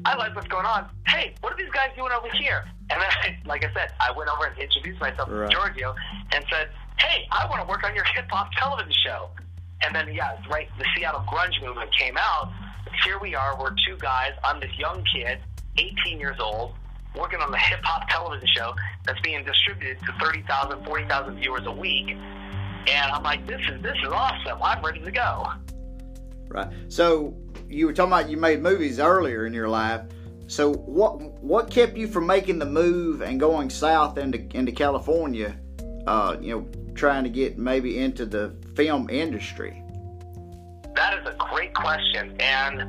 I 0.05 0.15
like 0.17 0.35
what's 0.35 0.49
going 0.49 0.65
on. 0.67 0.89
Hey, 1.07 1.35
what 1.41 1.53
are 1.53 1.57
these 1.57 1.71
guys 1.71 1.91
doing 1.97 2.13
over 2.13 2.29
here? 2.39 2.65
And 2.91 3.01
then, 3.01 3.09
I, 3.23 3.37
like 3.47 3.65
I 3.65 3.73
said, 3.75 3.93
I 4.01 4.11
went 4.17 4.31
over 4.31 4.47
and 4.47 4.59
introduced 4.59 5.01
myself 5.01 5.29
Right. 5.31 5.51
to 5.51 5.55
Giorgio 5.55 5.95
and 6.33 6.45
said, 6.51 6.69
Hey, 6.99 7.27
I 7.33 7.47
want 7.49 7.61
to 7.63 7.69
work 7.69 7.85
on 7.85 7.95
your 7.95 8.05
hip 8.15 8.27
hop 8.31 8.51
television 8.53 8.93
show. 9.05 9.31
And 9.85 9.95
then, 9.95 10.13
yeah, 10.13 10.37
right. 10.51 10.69
The 10.79 10.87
Seattle 10.97 11.25
grunge 11.29 11.63
movement 11.65 11.91
came 11.97 12.17
out. 12.17 12.51
Here 13.05 13.19
we 13.21 13.35
are. 13.35 13.57
We're 13.61 13.71
two 13.87 13.97
guys. 13.99 14.33
I'm 14.43 14.59
this 14.59 14.73
young 14.79 15.05
kid, 15.15 15.39
18 15.77 16.19
years 16.19 16.37
old, 16.41 16.75
working 17.17 17.41
on 17.41 17.51
the 17.53 17.59
hip 17.59 17.81
hop 17.85 18.09
television 18.09 18.49
show 18.57 18.75
that's 19.05 19.21
being 19.21 19.45
distributed 19.45 19.99
to 20.07 20.13
30,000, 20.25 20.85
40,000 20.85 21.37
viewers 21.37 21.67
a 21.67 21.71
week. 21.73 22.17
And 22.87 23.13
I'm 23.13 23.23
like, 23.23 23.47
this 23.47 23.61
is 23.71 23.83
this 23.83 23.97
is 24.05 24.13
awesome. 24.13 24.59
I'm 24.63 24.85
ready 24.85 25.01
to 25.01 25.11
go. 25.11 25.47
right. 26.49 26.69
So 26.89 27.37
you 27.69 27.87
were 27.87 27.93
talking 27.93 28.13
about 28.13 28.31
you 28.31 28.37
made 28.37 28.63
movies 28.63 28.99
earlier 28.99 29.47
in 29.47 29.53
your 29.53 29.69
life. 29.69 30.03
So 30.47 30.73
what 30.73 31.21
what 31.43 31.71
kept 31.71 31.97
you 31.97 32.09
from 32.09 32.27
making 32.27 32.59
the 32.59 32.67
move 32.67 33.21
and 33.21 33.39
going 33.39 33.71
south 33.71 34.17
into 34.19 34.39
into 34.57 34.73
California? 34.73 35.57
Uh, 36.07 36.37
you 36.41 36.55
know, 36.55 36.95
trying 36.95 37.25
to 37.25 37.31
get 37.31 37.59
maybe 37.59 37.99
into 37.99 38.25
the 38.25 38.55
film 38.75 39.11
industry. 39.11 39.83
That 40.95 41.19
is 41.21 41.27
a 41.27 41.37
great 41.37 41.75
question, 41.75 42.35
and 42.41 42.81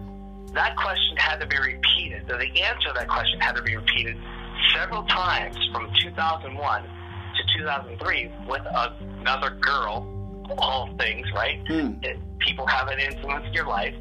that 0.55 0.75
question 0.77 1.17
had 1.17 1.37
to 1.41 1.47
be 1.47 1.57
repeated. 1.57 2.23
So 2.29 2.37
the 2.37 2.61
answer 2.61 2.87
to 2.87 2.93
that 2.95 3.07
question 3.07 3.39
had 3.39 3.55
to 3.57 3.61
be 3.61 3.75
repeated 3.75 4.17
several 4.73 5.03
times 5.03 5.57
from 5.73 5.91
2001 6.01 6.83
to 6.83 6.89
2003 7.57 8.31
with 8.47 8.61
another 9.21 9.51
girl. 9.61 10.15
All 10.57 10.89
things, 10.97 11.27
right? 11.33 11.59
Hmm. 11.67 11.93
It- 12.03 12.19
people 12.39 12.65
have 12.67 12.87
an 12.87 12.99
influence 12.99 13.45
in 13.47 13.53
your 13.53 13.67
life. 13.67 13.93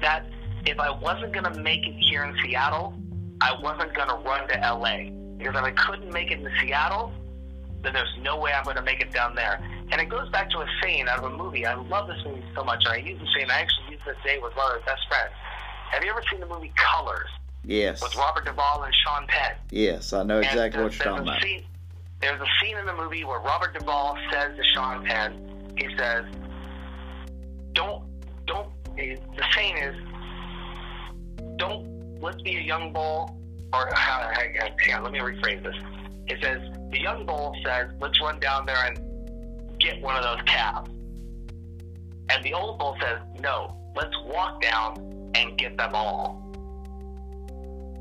That 0.00 0.24
if 0.66 0.78
I 0.78 0.88
wasn't 0.90 1.32
going 1.32 1.52
to 1.52 1.60
make 1.60 1.84
it 1.86 1.94
here 1.98 2.24
in 2.24 2.34
Seattle, 2.42 2.94
I 3.40 3.52
wasn't 3.60 3.92
going 3.94 4.08
to 4.08 4.14
run 4.14 4.46
to 4.48 4.56
LA 4.60 5.10
because 5.36 5.56
if 5.56 5.62
I 5.64 5.72
couldn't 5.72 6.12
make 6.12 6.30
it 6.30 6.38
in 6.40 6.48
Seattle, 6.60 7.12
then 7.82 7.92
there's 7.92 8.14
no 8.20 8.38
way 8.38 8.52
I'm 8.52 8.62
going 8.62 8.76
to 8.76 8.82
make 8.82 9.00
it 9.00 9.10
down 9.12 9.34
there. 9.34 9.60
And 9.90 10.00
it 10.00 10.08
goes 10.08 10.28
back 10.30 10.48
to 10.50 10.58
a 10.60 10.66
saying 10.80 11.08
out 11.08 11.18
of 11.18 11.24
a 11.32 11.36
movie. 11.36 11.66
I 11.66 11.74
love 11.74 12.06
this 12.06 12.18
movie 12.24 12.44
so 12.54 12.62
much, 12.62 12.84
and 12.84 12.94
I 12.94 12.96
use 12.98 13.18
the 13.20 13.26
saying. 13.36 13.50
I 13.50 13.58
actually 13.60 13.90
use 13.90 14.00
this 14.06 14.16
day 14.24 14.38
with 14.38 14.54
one 14.56 14.72
of 14.76 14.80
my 14.80 14.86
best 14.86 15.02
friends. 15.08 15.32
Have 15.90 16.04
you 16.04 16.10
ever 16.10 16.22
seen 16.30 16.38
the 16.40 16.46
movie 16.46 16.72
Colors 16.76 17.28
Yes. 17.64 18.00
with 18.00 18.14
Robert 18.14 18.44
Duvall 18.46 18.84
and 18.84 18.94
Sean 19.04 19.26
Penn? 19.26 19.56
Yes, 19.70 20.12
I 20.12 20.22
know 20.22 20.36
And 20.36 20.46
exactly 20.46 20.80
there's- 20.80 20.98
what 20.98 21.04
you're 21.04 21.14
talking 21.16 21.28
about. 21.28 21.42
Scene, 21.42 21.64
there's 22.22 22.40
a 22.40 22.46
scene 22.60 22.78
in 22.78 22.86
the 22.86 22.94
movie 22.94 23.24
where 23.24 23.40
Robert 23.40 23.76
Duvall 23.76 24.16
says 24.30 24.56
to 24.56 24.62
Sean 24.72 25.04
Penn, 25.04 25.74
he 25.76 25.88
says, 25.98 26.24
"Don't, 27.72 28.04
don't." 28.46 28.68
Eh, 28.96 29.16
the 29.36 29.44
saying 29.54 29.76
is, 29.76 29.96
"Don't 31.56 32.20
let's 32.22 32.40
be 32.42 32.56
a 32.56 32.60
young 32.60 32.92
bull." 32.92 33.36
Or 33.72 33.90
hang 33.94 34.60
on, 34.60 34.70
hang 34.78 34.94
on, 34.94 35.02
let 35.02 35.12
me 35.12 35.18
rephrase 35.18 35.62
this. 35.62 35.74
It 36.28 36.38
says 36.42 36.60
the 36.92 37.00
young 37.00 37.26
bull 37.26 37.56
says, 37.64 37.90
"Let's 38.00 38.20
run 38.20 38.38
down 38.38 38.66
there 38.66 38.84
and 38.86 38.98
get 39.80 40.00
one 40.00 40.16
of 40.16 40.22
those 40.22 40.42
calves," 40.46 40.90
and 42.28 42.44
the 42.44 42.54
old 42.54 42.78
bull 42.78 42.96
says, 43.00 43.18
"No, 43.40 43.76
let's 43.96 44.16
walk 44.24 44.62
down 44.62 45.32
and 45.34 45.58
get 45.58 45.76
them 45.76 45.94
all." 45.94 46.38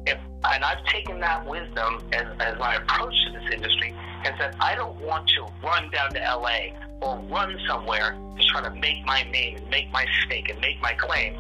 if, 0.07 0.17
and 0.51 0.63
I've 0.63 0.84
taken 0.86 1.19
that 1.19 1.45
wisdom 1.45 2.03
as, 2.12 2.25
as 2.39 2.57
my 2.57 2.73
approach 2.75 3.13
to 3.25 3.39
this 3.39 3.53
industry 3.53 3.95
and 4.25 4.36
said, 4.38 4.55
I 4.60 4.75
don't 4.75 4.99
want 5.01 5.27
to 5.29 5.47
run 5.63 5.89
down 5.91 6.13
to 6.13 6.19
LA 6.19 6.77
or 7.01 7.17
run 7.29 7.57
somewhere 7.67 8.15
to 8.38 8.43
try 8.47 8.62
to 8.62 8.71
make 8.71 9.05
my 9.05 9.23
name 9.23 9.57
and 9.57 9.69
make 9.69 9.91
my 9.91 10.05
stake 10.25 10.49
and 10.49 10.60
make 10.62 10.81
my 10.81 10.93
claim. 10.93 11.36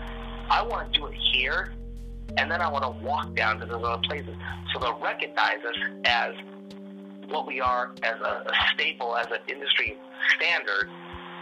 I 0.49 0.61
want 0.61 0.91
to 0.91 0.99
do 0.99 1.05
it 1.07 1.15
here, 1.33 1.73
and 2.37 2.49
then 2.49 2.61
I 2.61 2.69
want 2.69 2.83
to 2.83 3.05
walk 3.05 3.35
down 3.35 3.59
to 3.59 3.65
those 3.65 3.83
other 3.83 4.01
places 4.07 4.35
so 4.73 4.79
they'll 4.79 4.99
recognize 4.99 5.59
us 5.67 5.75
as 6.05 6.35
what 7.29 7.47
we 7.47 7.61
are 7.61 7.93
as 8.03 8.19
a, 8.19 8.43
a 8.47 8.53
staple, 8.73 9.15
as 9.15 9.27
an 9.27 9.39
industry 9.47 9.97
standard, 10.35 10.89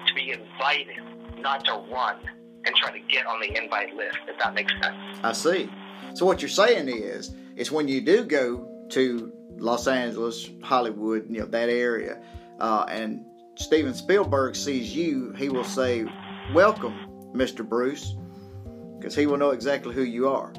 to 0.08 0.14
be 0.14 0.32
invited, 0.32 0.98
not 1.40 1.66
to 1.66 1.82
run 1.92 2.18
and 2.66 2.76
try 2.76 2.92
to 2.92 3.00
get 3.08 3.26
on 3.26 3.40
the 3.40 3.58
invite 3.62 3.96
list, 3.96 4.18
if 4.28 4.38
that 4.40 4.54
makes 4.54 4.72
sense. 4.82 4.96
I 5.24 5.32
see. 5.32 5.70
So 6.14 6.26
what 6.26 6.42
you're 6.42 6.50
saying 6.50 6.90
is, 6.90 7.32
is 7.56 7.72
when 7.72 7.88
you 7.88 8.02
do 8.02 8.24
go 8.24 8.68
to 8.90 9.32
Los 9.60 9.88
Angeles, 9.88 10.50
Hollywood, 10.64 11.26
you 11.30 11.40
know 11.40 11.46
that 11.46 11.70
area, 11.70 12.22
uh, 12.60 12.86
and 12.90 13.26
Steven 13.56 13.94
Spielberg 13.94 14.56
sees 14.56 14.96
you, 14.96 15.34
he 15.34 15.50
will 15.50 15.64
say, 15.64 16.06
"Welcome, 16.54 16.96
Mr. 17.34 17.68
Bruce," 17.68 18.16
because 18.98 19.16
he 19.16 19.26
will 19.26 19.38
know 19.38 19.52
exactly 19.52 19.94
who 19.94 20.04
you 20.04 20.30
are. 20.30 20.54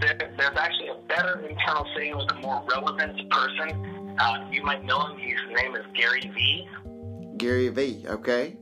there, 0.00 0.16
there's 0.36 0.56
actually 0.56 0.88
a 0.88 0.98
better 1.08 1.40
internal 1.40 1.86
saying 1.96 2.16
with 2.16 2.30
a 2.30 2.36
more 2.40 2.62
relevant 2.70 3.30
person. 3.30 4.16
Uh, 4.18 4.48
you 4.50 4.62
might 4.62 4.84
know 4.84 5.06
him. 5.06 5.18
His 5.18 5.40
name 5.54 5.76
is 5.76 5.84
Gary 5.94 6.30
V. 6.34 6.68
Gary 7.36 7.68
V. 7.68 8.04
Okay. 8.08 8.56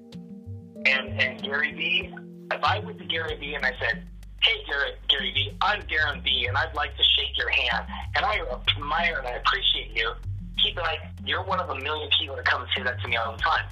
And, 0.85 1.21
and 1.21 1.43
Gary 1.43 1.73
V. 1.73 2.15
if 2.53 2.63
I 2.63 2.79
went 2.81 2.99
to 2.99 3.05
Gary 3.07 3.37
V. 3.37 3.55
and 3.55 3.65
I 3.65 3.73
said, 3.81 4.05
Hey, 4.47 4.63
Gary, 4.65 4.93
Gary 5.09 5.33
Vee, 5.33 5.57
I'm 5.61 5.83
Darren 5.83 6.23
Vee, 6.23 6.47
and 6.47 6.57
I'd 6.57 6.73
like 6.73 6.97
to 6.97 7.03
shake 7.03 7.37
your 7.37 7.51
hand, 7.51 7.85
and 8.15 8.25
I 8.25 8.39
admire 8.77 9.19
and 9.19 9.27
I 9.27 9.33
appreciate 9.33 9.91
you, 9.93 10.13
he'd 10.59 10.77
be 10.77 10.81
like, 10.83 11.01
You're 11.25 11.43
one 11.43 11.59
of 11.59 11.69
a 11.69 11.75
million 11.75 12.09
people 12.17 12.37
that 12.37 12.45
come 12.45 12.63
and 12.63 12.71
say 12.77 12.85
that 12.85 13.01
to 13.01 13.09
me 13.09 13.17
all 13.17 13.33
the 13.33 13.43
time. 13.43 13.65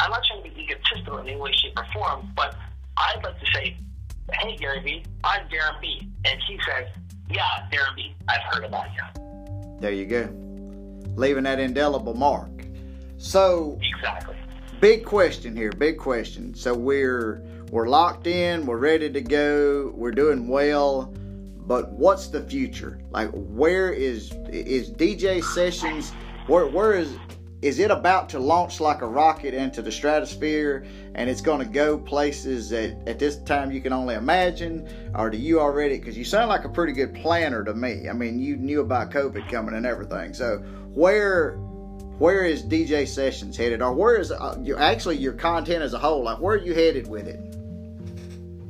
I'm 0.00 0.10
not 0.10 0.22
trying 0.28 0.42
to 0.42 0.50
be 0.50 0.64
egotistical 0.64 1.16
in 1.16 1.28
any 1.28 1.40
way, 1.40 1.50
shape, 1.54 1.78
or 1.78 1.86
form, 1.94 2.30
but 2.36 2.54
I'd 2.98 3.24
like 3.24 3.40
to 3.40 3.46
say, 3.54 3.74
Hey, 4.34 4.54
Gary 4.58 4.82
Vee, 4.82 5.02
I'm 5.24 5.48
Darren 5.48 5.80
B. 5.80 6.06
And 6.26 6.38
he 6.46 6.58
says, 6.68 6.88
Yeah, 7.30 7.40
Darren 7.72 7.94
Vee, 7.96 8.14
I've 8.28 8.42
heard 8.52 8.64
about 8.64 8.88
you. 8.92 9.78
There 9.80 9.92
you 9.92 10.04
go. 10.04 10.28
Leaving 11.16 11.44
that 11.44 11.58
indelible 11.58 12.12
mark. 12.12 12.50
So 13.16 13.78
Exactly. 13.96 14.36
big 14.78 15.06
question 15.06 15.56
here 15.56 15.70
big 15.70 15.96
question 15.96 16.52
so 16.54 16.74
we're 16.74 17.40
we're 17.72 17.88
locked 17.88 18.26
in 18.26 18.66
we're 18.66 18.76
ready 18.76 19.10
to 19.10 19.22
go 19.22 19.90
we're 19.96 20.12
doing 20.12 20.46
well 20.46 21.12
but 21.66 21.90
what's 21.92 22.28
the 22.28 22.42
future 22.42 23.00
like 23.10 23.30
where 23.32 23.90
is 23.90 24.30
is 24.50 24.90
dj 24.90 25.42
sessions 25.42 26.12
where 26.46 26.66
where 26.66 26.92
is 26.92 27.16
is 27.62 27.78
it 27.78 27.92
about 27.92 28.28
to 28.28 28.40
launch 28.40 28.80
like 28.80 29.02
a 29.02 29.06
rocket 29.06 29.54
into 29.54 29.80
the 29.80 29.90
stratosphere 29.90 30.84
and 31.14 31.30
it's 31.30 31.40
going 31.40 31.60
to 31.60 31.64
go 31.64 31.96
places 31.96 32.68
that 32.70 32.98
at 33.06 33.20
this 33.20 33.36
time 33.44 33.70
you 33.70 33.80
can 33.80 33.92
only 33.92 34.16
imagine? 34.16 34.88
Or 35.14 35.30
do 35.30 35.38
you 35.38 35.60
already, 35.60 35.96
because 35.96 36.18
you 36.18 36.24
sound 36.24 36.48
like 36.48 36.64
a 36.64 36.68
pretty 36.68 36.92
good 36.92 37.14
planner 37.14 37.62
to 37.62 37.72
me. 37.72 38.08
I 38.08 38.14
mean, 38.14 38.40
you 38.40 38.56
knew 38.56 38.80
about 38.80 39.12
COVID 39.12 39.48
coming 39.48 39.76
and 39.76 39.86
everything. 39.86 40.34
So, 40.34 40.58
where 40.92 41.52
where 42.18 42.44
is 42.44 42.64
DJ 42.64 43.06
Sessions 43.06 43.56
headed, 43.56 43.80
or 43.80 43.92
where 43.92 44.16
is 44.16 44.32
uh, 44.32 44.56
actually 44.76 45.18
your 45.18 45.32
content 45.32 45.82
as 45.82 45.94
a 45.94 45.98
whole? 45.98 46.24
Like, 46.24 46.40
where 46.40 46.56
are 46.56 46.64
you 46.64 46.74
headed 46.74 47.06
with 47.06 47.26
it? 47.26 47.61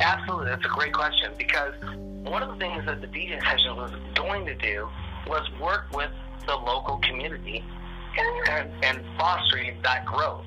Absolutely, 0.03 0.47
that's 0.47 0.65
a 0.65 0.69
great 0.69 0.93
question 0.93 1.33
because 1.39 1.75
one 2.25 2.43
of 2.43 2.51
the 2.51 2.57
things 2.57 2.85
that 2.87 3.01
the 3.01 3.07
DJ 3.07 3.41
Sessions 3.41 3.77
was 3.77 3.93
going 4.17 4.45
to 4.47 4.55
do 4.57 4.89
was 5.29 5.49
work 5.61 5.87
with 5.93 6.11
the 6.45 6.57
local 6.57 6.99
community 6.99 7.65
and, 8.19 8.49
and, 8.49 8.85
and 8.85 9.05
fostering 9.17 9.81
that 9.83 10.05
growth. 10.05 10.45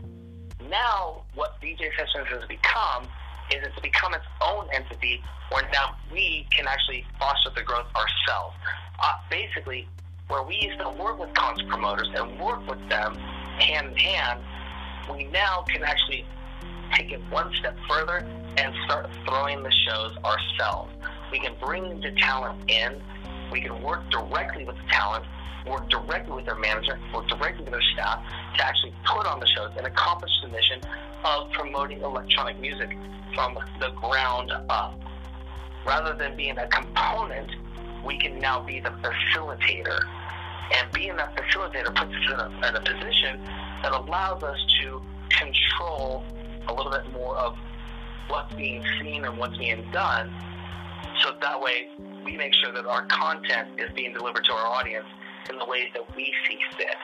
Now, 0.69 1.23
what 1.35 1.61
DJ 1.61 1.89
Sessions 1.97 2.27
has 2.31 2.45
become 2.49 3.05
is 3.49 3.63
it's 3.63 3.79
become 3.79 4.13
its 4.13 4.25
own 4.41 4.67
entity 4.73 5.23
where 5.51 5.63
now 5.71 5.95
we 6.11 6.45
can 6.51 6.67
actually 6.67 7.05
foster 7.17 7.49
the 7.55 7.63
growth 7.63 7.87
ourselves. 7.95 8.55
Uh, 8.99 9.13
basically, 9.29 9.87
where 10.27 10.43
we 10.43 10.55
used 10.55 10.79
to 10.79 10.89
work 10.89 11.17
with 11.17 11.33
concert 11.33 11.67
promoters 11.69 12.09
and 12.13 12.39
work 12.41 12.67
with 12.67 12.79
them 12.89 13.15
hand 13.59 13.91
in 13.91 13.95
hand, 13.95 14.41
we 15.09 15.25
now 15.25 15.63
can 15.69 15.83
actually 15.83 16.25
take 16.93 17.11
it 17.11 17.21
one 17.29 17.51
step 17.59 17.75
further 17.89 18.25
and 18.57 18.73
start 18.85 19.07
throwing 19.27 19.63
the 19.63 19.71
shows 19.71 20.15
ourselves. 20.23 20.91
We 21.31 21.39
can 21.39 21.53
bring 21.59 21.99
the 22.01 22.11
talent 22.17 22.69
in. 22.69 23.01
We 23.51 23.61
can 23.61 23.81
work 23.81 24.09
directly 24.09 24.65
with 24.65 24.75
the 24.75 24.87
talent, 24.91 25.25
work 25.67 25.89
directly 25.89 26.33
with 26.33 26.45
their 26.45 26.55
manager, 26.55 26.99
work 27.13 27.27
directly 27.27 27.63
with 27.63 27.73
their 27.73 27.81
staff 27.93 28.23
to 28.57 28.65
actually 28.65 28.93
put 29.05 29.25
on 29.25 29.39
the 29.39 29.47
shows 29.47 29.71
and 29.77 29.85
accomplish 29.87 30.31
the 30.41 30.49
mission 30.49 30.79
of 31.23 31.51
promoting 31.51 32.01
electronic 32.01 32.59
music 32.59 32.89
from 33.33 33.57
the 33.79 33.89
ground 33.91 34.51
up. 34.69 34.99
Rather 35.85 36.15
than 36.15 36.35
being 36.35 36.57
a 36.57 36.67
component, 36.67 37.51
we 38.05 38.17
can 38.17 38.39
now 38.39 38.61
be 38.61 38.79
the 38.79 38.89
facilitator. 38.89 39.99
And 40.73 40.91
being 40.91 41.15
that 41.17 41.35
facilitator 41.35 41.93
puts 41.95 42.11
us 42.11 42.33
in 42.33 42.39
a, 42.39 42.67
in 42.67 42.75
a 42.75 42.81
position 42.81 43.39
that 43.83 43.91
allows 43.91 44.41
us 44.43 44.57
to 44.81 45.01
control 45.29 46.23
a 46.67 46.73
little 46.73 46.91
bit 46.91 47.11
more 47.13 47.35
of 47.37 47.55
what's 48.27 48.53
being 48.55 48.83
seen 48.99 49.25
and 49.25 49.37
what's 49.37 49.57
being 49.57 49.89
done. 49.91 50.33
So 51.21 51.35
that 51.41 51.59
way, 51.59 51.89
we 52.23 52.35
make 52.35 52.53
sure 52.53 52.71
that 52.71 52.85
our 52.85 53.05
content 53.05 53.79
is 53.79 53.91
being 53.95 54.13
delivered 54.13 54.43
to 54.45 54.53
our 54.53 54.67
audience 54.67 55.05
in 55.49 55.57
the 55.57 55.65
ways 55.65 55.89
that 55.93 56.15
we 56.15 56.33
see 56.47 56.59
fit. 56.77 56.95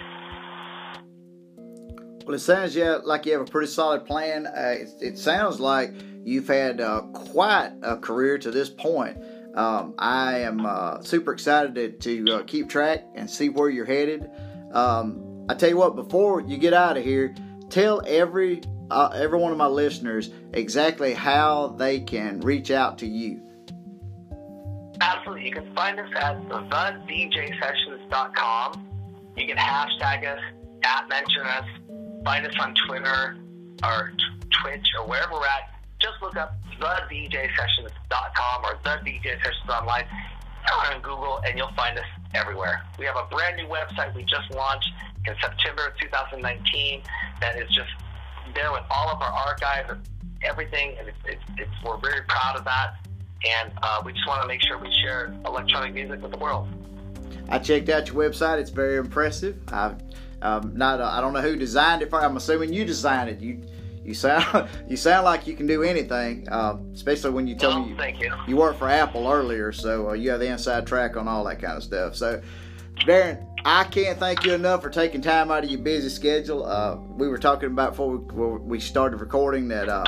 Well, 2.26 2.36
it 2.36 2.40
sounds 2.40 2.76
yeah, 2.76 3.00
like 3.04 3.26
you 3.26 3.34
have 3.34 3.42
a 3.42 3.46
pretty 3.46 3.68
solid 3.68 4.06
plan. 4.06 4.46
Uh, 4.46 4.76
it, 4.80 4.90
it, 5.02 5.18
sounds 5.18 5.60
like 5.60 5.94
you've 6.24 6.48
had 6.48 6.80
uh, 6.80 7.02
quite 7.14 7.72
a 7.82 7.98
career 7.98 8.38
to 8.38 8.52
this 8.52 8.70
point. 8.70 9.18
Um, 9.56 9.96
I 9.98 10.40
am 10.40 10.66
uh, 10.66 11.02
super 11.02 11.34
excited 11.34 12.00
to, 12.02 12.26
uh, 12.32 12.44
keep 12.44 12.70
track 12.70 13.04
and 13.16 13.30
see 13.30 13.50
where 13.50 13.70
you're 13.70 13.86
headed. 13.86 14.30
Um, 14.72 15.46
I 15.50 15.56
tell 15.56 15.70
you 15.70 15.78
what, 15.78 15.96
before 15.96 16.42
you 16.42 16.58
get 16.58 16.74
out 16.74 16.96
of 16.96 17.04
here, 17.04 17.36
tell 17.70 18.02
every 18.06 18.62
uh, 18.92 19.10
every 19.16 19.40
one 19.40 19.52
of 19.52 19.58
my 19.58 19.66
listeners 19.68 20.30
exactly 20.54 21.14
how 21.14 21.68
they 21.78 22.00
can 22.00 22.40
reach 22.42 22.72
out 22.72 22.98
to 23.00 23.08
you. 23.08 23.42
Absolutely. 25.00 25.48
You 25.48 25.54
can 25.54 25.74
find 25.74 26.00
us 26.00 26.10
at 26.16 26.38
thedjsessions.com. 26.48 28.88
You 29.36 29.48
can 29.48 29.58
hashtag 29.58 30.28
us, 30.28 30.40
at 30.84 31.10
mention 31.10 31.42
us, 31.42 31.66
find 32.24 32.46
us 32.46 32.54
on 32.60 32.76
Twitter 32.88 33.36
or 33.84 34.14
Twitch 34.62 34.88
or 35.00 35.08
wherever 35.08 35.34
we're 35.34 35.46
at. 35.46 35.74
Just 36.00 36.22
look 36.22 36.36
up 36.36 36.54
thedjsessions.com 36.80 38.66
or 38.66 38.78
the 38.84 39.00
DJ 39.06 39.42
Sessions 39.44 39.70
online 39.70 40.06
on 40.86 41.02
Google 41.02 41.42
and 41.46 41.58
you'll 41.58 41.74
find 41.76 41.98
us 41.98 42.06
everywhere. 42.34 42.82
We 43.00 43.06
have 43.06 43.16
a 43.16 43.26
brand 43.34 43.56
new 43.58 43.68
website 43.68 44.14
we 44.16 44.24
just 44.24 44.52
launched 44.52 44.90
in 45.28 45.36
September 45.42 45.88
of 45.88 45.98
2019 46.00 47.02
that 47.40 47.58
is 47.58 47.68
just 47.70 47.90
there 48.54 48.72
with 48.72 48.84
all 48.90 49.10
of 49.10 49.22
our 49.22 49.32
archives, 49.32 49.90
and 49.92 50.08
everything, 50.44 50.96
and 51.00 51.08
it's, 51.08 51.18
it's, 51.26 51.44
it's 51.58 51.72
we're 51.86 51.98
very 51.98 52.22
proud 52.28 52.58
of 52.58 52.66
that. 52.66 52.96
And 53.44 53.72
uh, 53.82 54.02
we 54.06 54.14
just 54.14 54.28
want 54.28 54.42
to 54.44 54.48
make 54.48 54.62
sure 54.62 54.78
we 54.78 54.92
share 55.02 55.34
electronic 55.46 55.94
music 55.94 56.22
with 56.22 56.32
the 56.32 56.38
world. 56.38 56.68
I 57.50 57.58
checked 57.60 57.90
out 57.90 58.08
your 58.08 58.16
website; 58.16 58.60
it's 58.60 58.70
very 58.70 58.98
impressive. 58.98 59.58
I, 59.70 59.96
um, 60.42 60.74
not, 60.76 61.02
uh, 61.02 61.06
I 61.06 61.22
don't 61.22 61.34
know 61.34 61.42
who 61.42 61.56
designed 61.56 62.02
it. 62.02 62.10
For, 62.10 62.22
I'm 62.22 62.38
assuming 62.38 62.74
you 62.74 62.86
designed 62.86 63.30
it. 63.30 63.40
You, 63.40 63.62
you 64.04 64.14
sound, 64.14 64.70
you 64.90 64.98
sound 64.98 65.26
like 65.26 65.48
you 65.48 65.56
can 65.56 65.68
do 65.68 65.84
anything. 65.84 66.48
Uh, 66.50 66.78
especially 66.94 67.32
when 67.32 67.48
you 67.48 67.56
tell 67.56 67.72
well, 67.72 67.86
me 67.86 68.16
you, 68.20 68.28
you. 68.28 68.36
you 68.48 68.58
worked 68.58 68.80
for 68.80 68.90
Apple 68.90 69.28
earlier, 69.28 69.72
so 69.72 70.10
uh, 70.10 70.14
you 70.14 70.30
have 70.32 70.40
the 70.40 70.48
inside 70.48 70.88
track 70.88 71.18
on 71.18 71.28
all 71.28 71.44
that 71.46 71.62
kind 71.62 71.78
of 71.78 71.84
stuff. 71.84 72.16
So, 72.16 72.42
Darren, 73.06 73.48
I 73.66 73.84
can't 73.86 74.20
thank 74.20 74.46
you 74.46 74.54
enough 74.54 74.84
for 74.84 74.90
taking 74.90 75.22
time 75.22 75.52
out 75.52 75.64
of 75.64 75.72
your 75.72 75.82
busy 75.82 76.10
schedule. 76.10 76.66
Uh, 76.66 76.96
we 76.96 77.28
were 77.28 77.38
talking 77.38 77.72
about 77.72 77.92
before 77.92 78.18
we, 78.18 78.58
we 78.60 78.80
started 78.80 79.18
recording 79.18 79.68
that 79.70 79.90
uh, 79.90 80.04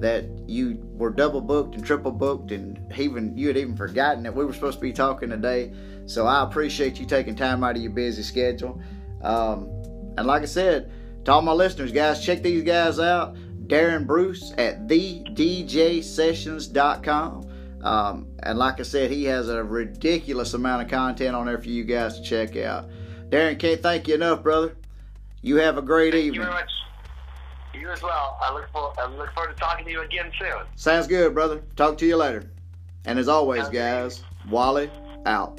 that 0.00 0.26
you 0.46 0.78
were 0.92 1.10
double 1.10 1.40
booked 1.40 1.74
and 1.74 1.84
triple 1.84 2.12
booked, 2.12 2.52
and 2.52 2.78
even 2.96 3.36
you 3.36 3.48
had 3.48 3.56
even 3.56 3.76
forgotten 3.76 4.22
that 4.22 4.32
we 4.34 4.44
were 4.44 4.52
supposed 4.52 4.78
to 4.78 4.82
be 4.82 4.92
talking 4.92 5.30
today. 5.30 5.72
So 6.06 6.26
I 6.26 6.44
appreciate 6.44 7.00
you 7.00 7.06
taking 7.06 7.34
time 7.34 7.64
out 7.64 7.74
of 7.76 7.82
your 7.82 7.90
busy 7.90 8.22
schedule. 8.22 8.80
Um, 9.22 9.68
and 10.16 10.26
like 10.26 10.42
I 10.42 10.46
said, 10.46 10.92
to 11.24 11.32
all 11.32 11.42
my 11.42 11.50
listeners, 11.52 11.90
guys, 11.90 12.24
check 12.24 12.42
these 12.42 12.62
guys 12.62 13.00
out. 13.00 13.34
Darren 13.66 14.06
Bruce 14.06 14.52
at 14.56 14.86
thedjsessions.com. 14.86 17.47
Um, 17.82 18.26
and 18.42 18.58
like 18.58 18.80
I 18.80 18.82
said, 18.82 19.10
he 19.10 19.24
has 19.24 19.48
a 19.48 19.62
ridiculous 19.62 20.54
amount 20.54 20.82
of 20.82 20.88
content 20.88 21.34
on 21.34 21.46
there 21.46 21.58
for 21.58 21.68
you 21.68 21.84
guys 21.84 22.18
to 22.18 22.22
check 22.22 22.56
out. 22.56 22.88
Darren, 23.30 23.58
can't 23.58 23.80
thank 23.80 24.08
you 24.08 24.14
enough, 24.14 24.42
brother. 24.42 24.76
You 25.42 25.56
have 25.56 25.78
a 25.78 25.82
great 25.82 26.12
thank 26.12 26.24
evening. 26.24 26.40
You 26.40 26.46
very 26.46 26.54
much. 26.54 26.70
You 27.74 27.90
as 27.90 28.02
well. 28.02 28.38
I 28.42 28.52
look, 28.52 28.68
for, 28.72 28.92
I 28.98 29.06
look 29.06 29.32
forward 29.32 29.54
to 29.54 29.60
talking 29.60 29.84
to 29.84 29.90
you 29.90 30.02
again 30.02 30.32
soon. 30.38 30.66
Sounds 30.74 31.06
good, 31.06 31.34
brother. 31.34 31.62
Talk 31.76 31.98
to 31.98 32.06
you 32.06 32.16
later. 32.16 32.50
And 33.04 33.18
as 33.18 33.28
always, 33.28 33.62
Sounds 33.62 33.74
guys, 33.74 34.18
good. 34.42 34.50
Wally 34.50 34.90
out. 35.26 35.56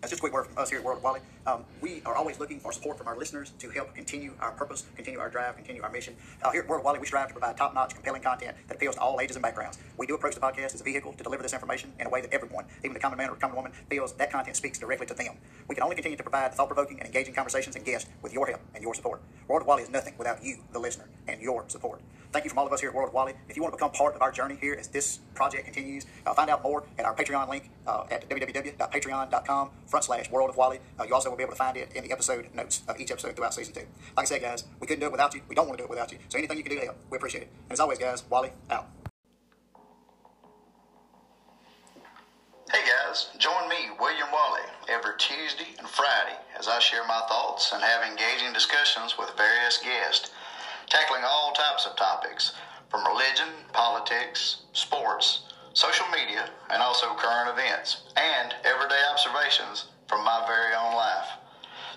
That's 0.00 0.10
just 0.10 0.14
a 0.14 0.20
quick 0.20 0.32
word 0.32 0.46
from 0.46 0.58
us 0.58 0.68
here 0.68 0.80
at 0.80 0.84
World 0.84 0.98
of 0.98 1.04
Wally. 1.04 1.20
Um, 1.44 1.64
we 1.80 2.02
are 2.06 2.14
always 2.14 2.38
looking 2.38 2.60
for 2.60 2.70
support 2.72 2.96
from 2.96 3.08
our 3.08 3.18
listeners 3.18 3.52
to 3.58 3.68
help 3.70 3.94
continue 3.94 4.32
our 4.40 4.52
purpose, 4.52 4.84
continue 4.94 5.18
our 5.18 5.28
drive, 5.28 5.56
continue 5.56 5.82
our 5.82 5.90
mission. 5.90 6.14
Uh, 6.40 6.50
here 6.52 6.62
at 6.62 6.68
World 6.68 6.80
of 6.80 6.84
Wally, 6.84 7.00
we 7.00 7.06
strive 7.06 7.28
to 7.28 7.34
provide 7.34 7.56
top-notch, 7.56 7.94
compelling 7.94 8.22
content 8.22 8.56
that 8.68 8.76
appeals 8.76 8.94
to 8.94 9.00
all 9.00 9.20
ages 9.20 9.34
and 9.34 9.42
backgrounds. 9.42 9.78
We 9.98 10.06
do 10.06 10.14
approach 10.14 10.34
the 10.36 10.40
podcast 10.40 10.74
as 10.74 10.80
a 10.80 10.84
vehicle 10.84 11.12
to 11.14 11.24
deliver 11.24 11.42
this 11.42 11.52
information 11.52 11.92
in 11.98 12.06
a 12.06 12.10
way 12.10 12.20
that 12.20 12.32
everyone, 12.32 12.66
even 12.84 12.94
the 12.94 13.00
common 13.00 13.18
man 13.18 13.30
or 13.30 13.34
common 13.34 13.56
woman, 13.56 13.72
feels 13.90 14.12
that 14.12 14.30
content 14.30 14.56
speaks 14.56 14.78
directly 14.78 15.06
to 15.06 15.14
them. 15.14 15.34
We 15.68 15.74
can 15.74 15.82
only 15.82 15.96
continue 15.96 16.16
to 16.16 16.22
provide 16.22 16.54
thought-provoking 16.54 16.98
and 16.98 17.06
engaging 17.06 17.34
conversations 17.34 17.74
and 17.74 17.84
guests 17.84 18.08
with 18.22 18.32
your 18.32 18.46
help 18.46 18.60
and 18.74 18.82
your 18.82 18.94
support. 18.94 19.20
World 19.48 19.62
of 19.62 19.68
Wally 19.68 19.82
is 19.82 19.90
nothing 19.90 20.14
without 20.18 20.44
you, 20.44 20.58
the 20.72 20.78
listener, 20.78 21.08
and 21.26 21.40
your 21.40 21.64
support. 21.68 22.00
Thank 22.32 22.44
you 22.46 22.48
from 22.48 22.60
all 22.60 22.66
of 22.66 22.72
us 22.72 22.80
here 22.80 22.88
at 22.88 22.94
World 22.94 23.08
of 23.08 23.14
Wally. 23.14 23.34
If 23.50 23.56
you 23.56 23.62
want 23.62 23.74
to 23.74 23.76
become 23.76 23.90
part 23.90 24.14
of 24.14 24.22
our 24.22 24.32
journey 24.32 24.56
here 24.58 24.74
as 24.78 24.88
this 24.88 25.18
project 25.34 25.64
continues, 25.66 26.06
uh, 26.24 26.32
find 26.32 26.48
out 26.48 26.62
more 26.62 26.84
at 26.98 27.04
our 27.04 27.14
Patreon 27.14 27.50
link 27.50 27.68
uh, 27.86 28.04
at 28.10 28.26
www.patreon.com 28.26 29.70
front 29.86 30.04
slash 30.04 30.30
World 30.30 30.48
of 30.48 30.56
Wally. 30.56 30.78
Uh, 30.98 31.04
you 31.04 31.14
also 31.14 31.30
will 31.32 31.38
be 31.38 31.42
able 31.42 31.52
to 31.52 31.58
find 31.58 31.76
it 31.76 31.90
in 31.94 32.04
the 32.04 32.12
episode 32.12 32.46
notes 32.54 32.82
of 32.86 33.00
each 33.00 33.10
episode 33.10 33.34
throughout 33.34 33.54
season 33.54 33.74
two. 33.74 33.86
Like 34.16 34.24
I 34.24 34.28
said, 34.28 34.42
guys, 34.42 34.64
we 34.80 34.86
couldn't 34.86 35.00
do 35.00 35.06
it 35.06 35.12
without 35.12 35.34
you. 35.34 35.40
We 35.48 35.54
don't 35.54 35.66
want 35.66 35.78
to 35.78 35.82
do 35.82 35.86
it 35.86 35.90
without 35.90 36.12
you. 36.12 36.18
So 36.28 36.38
anything 36.38 36.58
you 36.58 36.62
can 36.62 36.72
do 36.72 36.78
to 36.78 36.86
help, 36.86 36.98
we 37.10 37.16
appreciate 37.16 37.44
it. 37.44 37.50
And 37.64 37.72
as 37.72 37.80
always, 37.80 37.98
guys, 37.98 38.22
Wally 38.28 38.50
out. 38.70 38.86
Hey 42.70 42.80
guys, 42.88 43.28
join 43.38 43.68
me, 43.68 43.92
William 44.00 44.28
Wally, 44.32 44.62
every 44.88 45.12
Tuesday 45.18 45.76
and 45.78 45.88
Friday 45.88 46.36
as 46.58 46.68
I 46.68 46.78
share 46.78 47.06
my 47.06 47.20
thoughts 47.28 47.72
and 47.72 47.82
have 47.82 48.02
engaging 48.08 48.52
discussions 48.52 49.16
with 49.18 49.30
various 49.36 49.78
guests 49.78 50.30
tackling 50.88 51.22
all 51.24 51.52
types 51.52 51.86
of 51.86 51.96
topics 51.96 52.52
from 52.90 53.06
religion, 53.06 53.48
politics, 53.72 54.62
sports, 54.72 55.52
social 55.74 56.06
media, 56.08 56.48
and 56.70 56.82
also 56.82 57.06
current 57.16 57.48
events, 57.48 58.04
and 58.16 58.54
everyday 58.64 59.00
observations 59.10 59.91
from 60.08 60.24
my 60.24 60.44
very 60.46 60.74
own 60.74 60.94
life. 60.94 61.28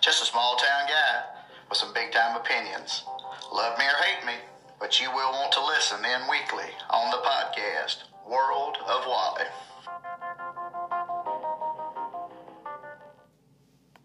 Just 0.02 0.22
a 0.22 0.26
small 0.26 0.56
town 0.56 0.88
guy 0.88 1.24
with 1.70 1.78
some 1.78 1.94
big 1.94 2.12
time 2.12 2.36
opinions. 2.36 3.04
Love 3.52 3.78
me 3.78 3.86
or 3.86 4.04
hate 4.04 4.26
me, 4.26 4.34
but 4.80 5.00
you 5.00 5.10
will 5.12 5.32
want 5.32 5.52
to 5.54 5.65
listen 5.65 6.04
in 6.06 6.30
weekly 6.30 6.70
on 6.89 7.12
the 7.12 7.18
podcast 7.18 8.04
World 8.28 8.78
of 8.88 9.06
Wally. 9.06 9.46